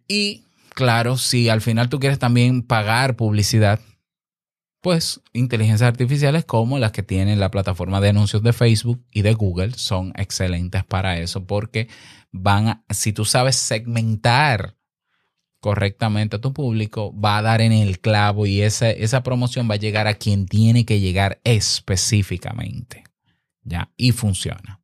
y 0.07 0.45
claro, 0.73 1.17
si 1.17 1.49
al 1.49 1.59
final 1.59 1.89
tú 1.89 1.99
quieres 1.99 2.17
también 2.17 2.63
pagar 2.63 3.17
publicidad, 3.17 3.81
pues 4.81 5.21
inteligencias 5.33 5.87
artificiales 5.87 6.45
como 6.45 6.79
las 6.79 6.91
que 6.91 7.03
tienen 7.03 7.39
la 7.39 7.51
plataforma 7.51 7.99
de 7.99 8.09
anuncios 8.09 8.43
de 8.43 8.53
Facebook 8.53 9.03
y 9.11 9.21
de 9.21 9.33
Google 9.33 9.73
son 9.73 10.13
excelentes 10.15 10.83
para 10.85 11.19
eso 11.19 11.45
porque 11.45 11.89
van 12.31 12.67
a, 12.67 12.85
si 12.89 13.11
tú 13.11 13.25
sabes 13.25 13.55
segmentar 13.55 14.75
correctamente 15.59 16.37
a 16.37 16.41
tu 16.41 16.53
público, 16.53 17.13
va 17.19 17.37
a 17.37 17.41
dar 17.41 17.61
en 17.61 17.73
el 17.73 17.99
clavo 17.99 18.45
y 18.45 18.61
esa, 18.61 18.89
esa 18.89 19.23
promoción 19.23 19.69
va 19.69 19.75
a 19.75 19.79
llegar 19.79 20.07
a 20.07 20.13
quien 20.13 20.45
tiene 20.45 20.85
que 20.85 20.99
llegar 20.99 21.41
específicamente. 21.43 23.03
¿Ya? 23.63 23.91
Y 23.97 24.13
funciona. 24.13 24.78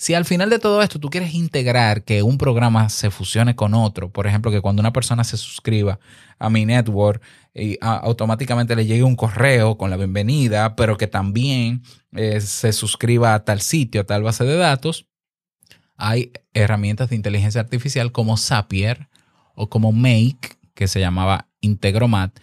Si 0.00 0.14
al 0.14 0.24
final 0.24 0.48
de 0.48 0.58
todo 0.58 0.80
esto 0.80 0.98
tú 0.98 1.10
quieres 1.10 1.34
integrar 1.34 2.04
que 2.04 2.22
un 2.22 2.38
programa 2.38 2.88
se 2.88 3.10
fusione 3.10 3.54
con 3.54 3.74
otro, 3.74 4.10
por 4.10 4.26
ejemplo, 4.26 4.50
que 4.50 4.62
cuando 4.62 4.80
una 4.80 4.94
persona 4.94 5.24
se 5.24 5.36
suscriba 5.36 6.00
a 6.38 6.48
mi 6.48 6.64
network, 6.64 7.20
y 7.52 7.76
automáticamente 7.82 8.74
le 8.74 8.86
llegue 8.86 9.02
un 9.02 9.14
correo 9.14 9.76
con 9.76 9.90
la 9.90 9.98
bienvenida, 9.98 10.74
pero 10.74 10.96
que 10.96 11.06
también 11.06 11.82
eh, 12.12 12.40
se 12.40 12.72
suscriba 12.72 13.34
a 13.34 13.44
tal 13.44 13.60
sitio, 13.60 14.00
a 14.00 14.04
tal 14.04 14.22
base 14.22 14.44
de 14.44 14.56
datos, 14.56 15.06
hay 15.98 16.32
herramientas 16.54 17.10
de 17.10 17.16
inteligencia 17.16 17.60
artificial 17.60 18.10
como 18.10 18.38
Zapier 18.38 19.10
o 19.54 19.68
como 19.68 19.92
Make, 19.92 20.56
que 20.72 20.88
se 20.88 21.00
llamaba 21.00 21.50
Integromat, 21.60 22.40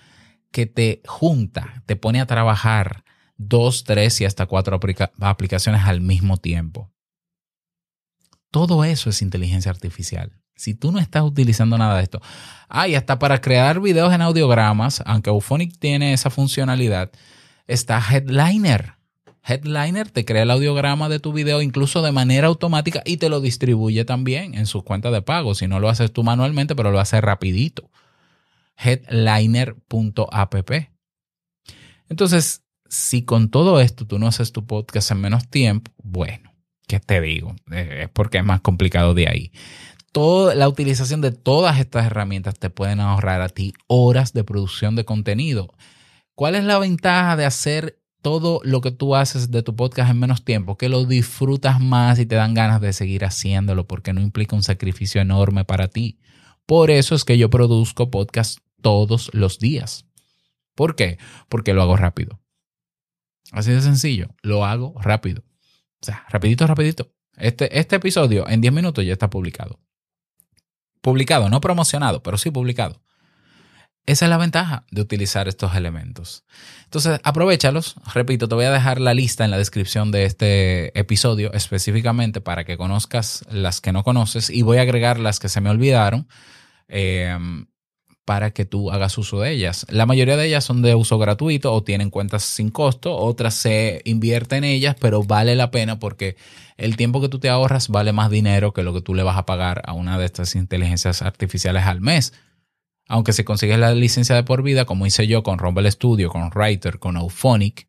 que 0.51 0.67
te 0.67 1.01
junta, 1.07 1.81
te 1.87 1.95
pone 1.95 2.21
a 2.21 2.27
trabajar 2.27 3.03
dos, 3.35 3.83
tres 3.83 4.21
y 4.21 4.25
hasta 4.25 4.45
cuatro 4.45 4.79
aplicaciones 5.21 5.85
al 5.85 6.01
mismo 6.01 6.37
tiempo. 6.37 6.91
Todo 8.57 8.83
eso 8.83 9.11
es 9.11 9.21
inteligencia 9.21 9.69
artificial. 9.69 10.31
Si 10.55 10.73
tú 10.73 10.91
no 10.91 10.97
estás 10.97 11.21
utilizando 11.21 11.77
nada 11.77 11.97
de 11.97 12.01
esto, 12.01 12.19
ah, 12.69 12.87
hasta 12.97 13.19
para 13.19 13.39
crear 13.39 13.79
videos 13.79 14.11
en 14.11 14.23
audiogramas, 14.23 15.03
aunque 15.05 15.29
Auphonic 15.29 15.77
tiene 15.77 16.11
esa 16.11 16.31
funcionalidad, 16.31 17.11
está 17.67 18.01
Headliner. 18.01 18.95
Headliner 19.43 20.09
te 20.09 20.25
crea 20.25 20.41
el 20.41 20.49
audiograma 20.49 21.07
de 21.07 21.19
tu 21.19 21.33
video 21.33 21.61
incluso 21.61 22.01
de 22.01 22.11
manera 22.11 22.47
automática 22.47 23.03
y 23.05 23.17
te 23.17 23.29
lo 23.29 23.41
distribuye 23.41 24.05
también 24.05 24.55
en 24.55 24.65
sus 24.65 24.81
cuentas 24.81 25.13
de 25.13 25.21
pago. 25.21 25.53
Si 25.53 25.67
no 25.67 25.79
lo 25.79 25.87
haces 25.87 26.11
tú 26.11 26.23
manualmente, 26.23 26.75
pero 26.75 26.89
lo 26.89 26.99
hace 26.99 27.21
rapidito. 27.21 27.91
Headliner.app. 28.75 30.55
Entonces, 32.09 32.63
si 32.89 33.23
con 33.23 33.51
todo 33.51 33.79
esto 33.79 34.07
tú 34.07 34.17
no 34.17 34.25
haces 34.25 34.51
tu 34.51 34.65
podcast 34.65 35.11
en 35.11 35.21
menos 35.21 35.47
tiempo, 35.47 35.91
bueno 36.01 36.56
¿qué 36.87 36.99
te 36.99 37.21
digo? 37.21 37.55
Eh, 37.71 38.03
es 38.03 38.09
porque 38.09 38.39
es 38.39 38.45
más 38.45 38.61
complicado 38.61 39.13
de 39.13 39.27
ahí. 39.27 39.51
Toda 40.11 40.55
la 40.55 40.67
utilización 40.67 41.21
de 41.21 41.31
todas 41.31 41.79
estas 41.79 42.05
herramientas 42.05 42.57
te 42.57 42.69
pueden 42.69 42.99
ahorrar 42.99 43.41
a 43.41 43.49
ti 43.49 43.73
horas 43.87 44.33
de 44.33 44.43
producción 44.43 44.95
de 44.95 45.05
contenido. 45.05 45.73
¿Cuál 46.33 46.55
es 46.55 46.63
la 46.63 46.79
ventaja 46.79 47.35
de 47.35 47.45
hacer 47.45 47.99
todo 48.21 48.61
lo 48.63 48.81
que 48.81 48.91
tú 48.91 49.15
haces 49.15 49.51
de 49.51 49.63
tu 49.63 49.75
podcast 49.75 50.09
en 50.09 50.19
menos 50.19 50.43
tiempo? 50.43 50.77
Que 50.77 50.89
lo 50.89 51.05
disfrutas 51.05 51.79
más 51.79 52.19
y 52.19 52.25
te 52.25 52.35
dan 52.35 52.53
ganas 52.53 52.81
de 52.81 52.93
seguir 52.93 53.25
haciéndolo 53.25 53.85
porque 53.85 54.13
no 54.13 54.21
implica 54.21 54.55
un 54.55 54.63
sacrificio 54.63 55.21
enorme 55.21 55.65
para 55.65 55.87
ti. 55.87 56.19
Por 56.65 56.89
eso 56.89 57.15
es 57.15 57.23
que 57.23 57.37
yo 57.37 57.49
produzco 57.49 58.09
podcast 58.09 58.59
todos 58.81 59.29
los 59.33 59.59
días. 59.59 60.05
¿Por 60.73 60.95
qué? 60.95 61.17
Porque 61.49 61.73
lo 61.73 61.81
hago 61.81 61.97
rápido. 61.97 62.39
Así 63.51 63.71
de 63.71 63.81
sencillo, 63.81 64.29
lo 64.41 64.65
hago 64.65 64.93
rápido. 64.99 65.43
O 66.01 66.05
sea, 66.05 66.25
rapidito, 66.29 66.67
rapidito. 66.67 67.11
Este, 67.35 67.79
este 67.79 67.97
episodio 67.97 68.47
en 68.47 68.61
10 68.61 68.73
minutos 68.73 69.05
ya 69.05 69.13
está 69.13 69.29
publicado. 69.29 69.79
Publicado, 71.01 71.49
no 71.49 71.61
promocionado, 71.61 72.23
pero 72.23 72.37
sí 72.37 72.51
publicado. 72.51 73.01
Esa 74.05 74.25
es 74.25 74.29
la 74.29 74.37
ventaja 74.37 74.85
de 74.89 75.01
utilizar 75.01 75.49
estos 75.49 75.75
elementos. 75.75 76.45
Entonces, 76.85 77.19
aprovechalos. 77.23 77.95
Repito, 78.13 78.47
te 78.47 78.55
voy 78.55 78.63
a 78.63 78.71
dejar 78.71 79.01
la 79.01 79.13
lista 79.13 79.43
en 79.43 79.51
la 79.51 79.57
descripción 79.57 80.11
de 80.11 80.23
este 80.23 80.97
episodio 80.97 81.51
específicamente 81.53 82.39
para 82.39 82.63
que 82.63 82.77
conozcas 82.77 83.43
las 83.51 83.81
que 83.81 83.91
no 83.91 84.03
conoces 84.03 84.49
y 84.49 84.61
voy 84.61 84.77
a 84.77 84.83
agregar 84.83 85.19
las 85.19 85.39
que 85.39 85.49
se 85.49 85.59
me 85.59 85.69
olvidaron 85.69 86.29
eh, 86.87 87.37
para 88.27 88.51
que 88.51 88.65
tú 88.65 88.91
hagas 88.91 89.17
uso 89.17 89.39
de 89.39 89.53
ellas. 89.53 89.85
La 89.87 90.05
mayoría 90.05 90.35
de 90.35 90.47
ellas 90.47 90.65
son 90.65 90.81
de 90.81 90.95
uso 90.95 91.17
gratuito 91.17 91.71
o 91.73 91.81
tienen 91.81 92.09
cuentas 92.09 92.43
sin 92.43 92.71
costo, 92.71 93.15
otras 93.15 93.53
se 93.53 94.01
invierte 94.03 94.57
en 94.57 94.65
ellas, 94.65 94.97
pero 94.99 95.23
vale 95.23 95.55
la 95.55 95.71
pena 95.71 95.97
porque 95.97 96.35
el 96.75 96.97
tiempo 96.97 97.21
que 97.21 97.29
tú 97.29 97.39
te 97.39 97.47
ahorras 97.47 97.87
vale 97.87 98.11
más 98.11 98.29
dinero 98.29 98.73
que 98.73 98.83
lo 98.83 98.93
que 98.93 98.99
tú 98.99 99.15
le 99.15 99.23
vas 99.23 99.37
a 99.37 99.45
pagar 99.45 99.81
a 99.85 99.93
una 99.93 100.19
de 100.19 100.25
estas 100.25 100.55
inteligencias 100.55 101.21
artificiales 101.21 101.85
al 101.85 102.01
mes. 102.01 102.33
Aunque 103.07 103.31
si 103.31 103.45
consigues 103.45 103.79
la 103.79 103.93
licencia 103.93 104.35
de 104.35 104.43
por 104.43 104.61
vida, 104.61 104.83
como 104.83 105.05
hice 105.05 105.25
yo 105.25 105.41
con 105.41 105.57
Rumble 105.57 105.89
Studio, 105.89 106.29
con 106.29 106.51
Writer, 106.53 106.99
con 106.99 107.15
Auphonic, 107.15 107.87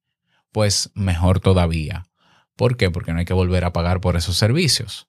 pues 0.53 0.93
mejor 0.95 1.41
todavía. 1.41 2.07
¿Por 2.55 2.77
qué? 2.77 2.93
Porque 2.93 3.13
no 3.13 3.19
hay 3.19 3.25
que 3.25 3.35
volver 3.35 3.65
a 3.65 3.73
pagar 3.73 4.01
por 4.01 4.17
esos 4.17 4.37
servicios. 4.37 5.08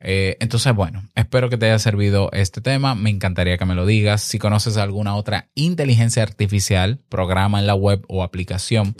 Eh, 0.00 0.36
entonces, 0.40 0.74
bueno, 0.74 1.08
espero 1.14 1.48
que 1.48 1.56
te 1.56 1.66
haya 1.66 1.78
servido 1.78 2.30
este 2.32 2.60
tema. 2.60 2.94
Me 2.94 3.10
encantaría 3.10 3.58
que 3.58 3.64
me 3.64 3.74
lo 3.74 3.86
digas. 3.86 4.22
Si 4.22 4.38
conoces 4.38 4.76
alguna 4.76 5.14
otra 5.14 5.48
inteligencia 5.54 6.22
artificial, 6.22 7.00
programa 7.08 7.60
en 7.60 7.66
la 7.66 7.74
web 7.74 8.04
o 8.08 8.22
aplicación 8.22 8.94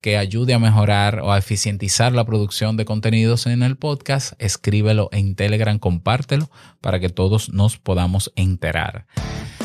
que 0.00 0.16
ayude 0.16 0.54
a 0.54 0.58
mejorar 0.58 1.20
o 1.20 1.30
a 1.30 1.38
eficientizar 1.38 2.12
la 2.12 2.24
producción 2.24 2.76
de 2.76 2.86
contenidos 2.86 3.46
en 3.46 3.62
el 3.62 3.76
podcast, 3.76 4.32
escríbelo 4.38 5.10
en 5.12 5.34
Telegram, 5.34 5.78
compártelo 5.78 6.50
para 6.80 7.00
que 7.00 7.10
todos 7.10 7.50
nos 7.52 7.76
podamos 7.76 8.32
enterar. 8.34 9.06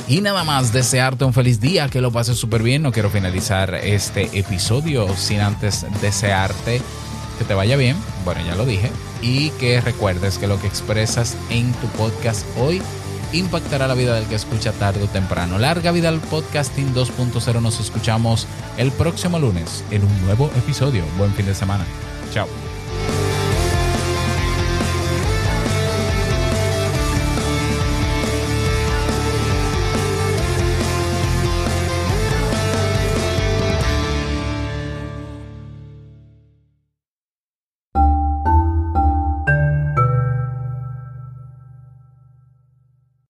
Y 0.07 0.21
nada 0.21 0.43
más, 0.43 0.73
desearte 0.73 1.25
un 1.25 1.33
feliz 1.33 1.61
día, 1.61 1.87
que 1.87 2.01
lo 2.01 2.11
pases 2.11 2.37
súper 2.37 2.61
bien. 2.61 2.81
No 2.81 2.91
quiero 2.91 3.09
finalizar 3.09 3.73
este 3.75 4.29
episodio 4.37 5.07
sin 5.15 5.39
antes 5.39 5.85
desearte 6.01 6.81
que 7.39 7.45
te 7.45 7.53
vaya 7.53 7.75
bien, 7.75 7.97
bueno, 8.23 8.41
ya 8.45 8.55
lo 8.55 8.65
dije, 8.65 8.91
y 9.25 9.49
que 9.51 9.81
recuerdes 9.81 10.37
que 10.37 10.47
lo 10.47 10.61
que 10.61 10.67
expresas 10.67 11.35
en 11.49 11.73
tu 11.73 11.87
podcast 11.87 12.45
hoy 12.59 12.81
impactará 13.33 13.87
la 13.87 13.95
vida 13.95 14.13
del 14.13 14.25
que 14.25 14.35
escucha 14.35 14.71
tarde 14.73 15.03
o 15.03 15.07
temprano. 15.07 15.57
Larga 15.57 15.91
vida 15.91 16.09
al 16.09 16.19
podcasting 16.19 16.93
2.0. 16.93 17.61
Nos 17.61 17.79
escuchamos 17.79 18.47
el 18.77 18.91
próximo 18.91 19.39
lunes 19.39 19.83
en 19.89 20.03
un 20.03 20.25
nuevo 20.25 20.51
episodio. 20.55 21.03
Buen 21.17 21.33
fin 21.33 21.47
de 21.47 21.55
semana. 21.55 21.85
Chao. 22.31 22.47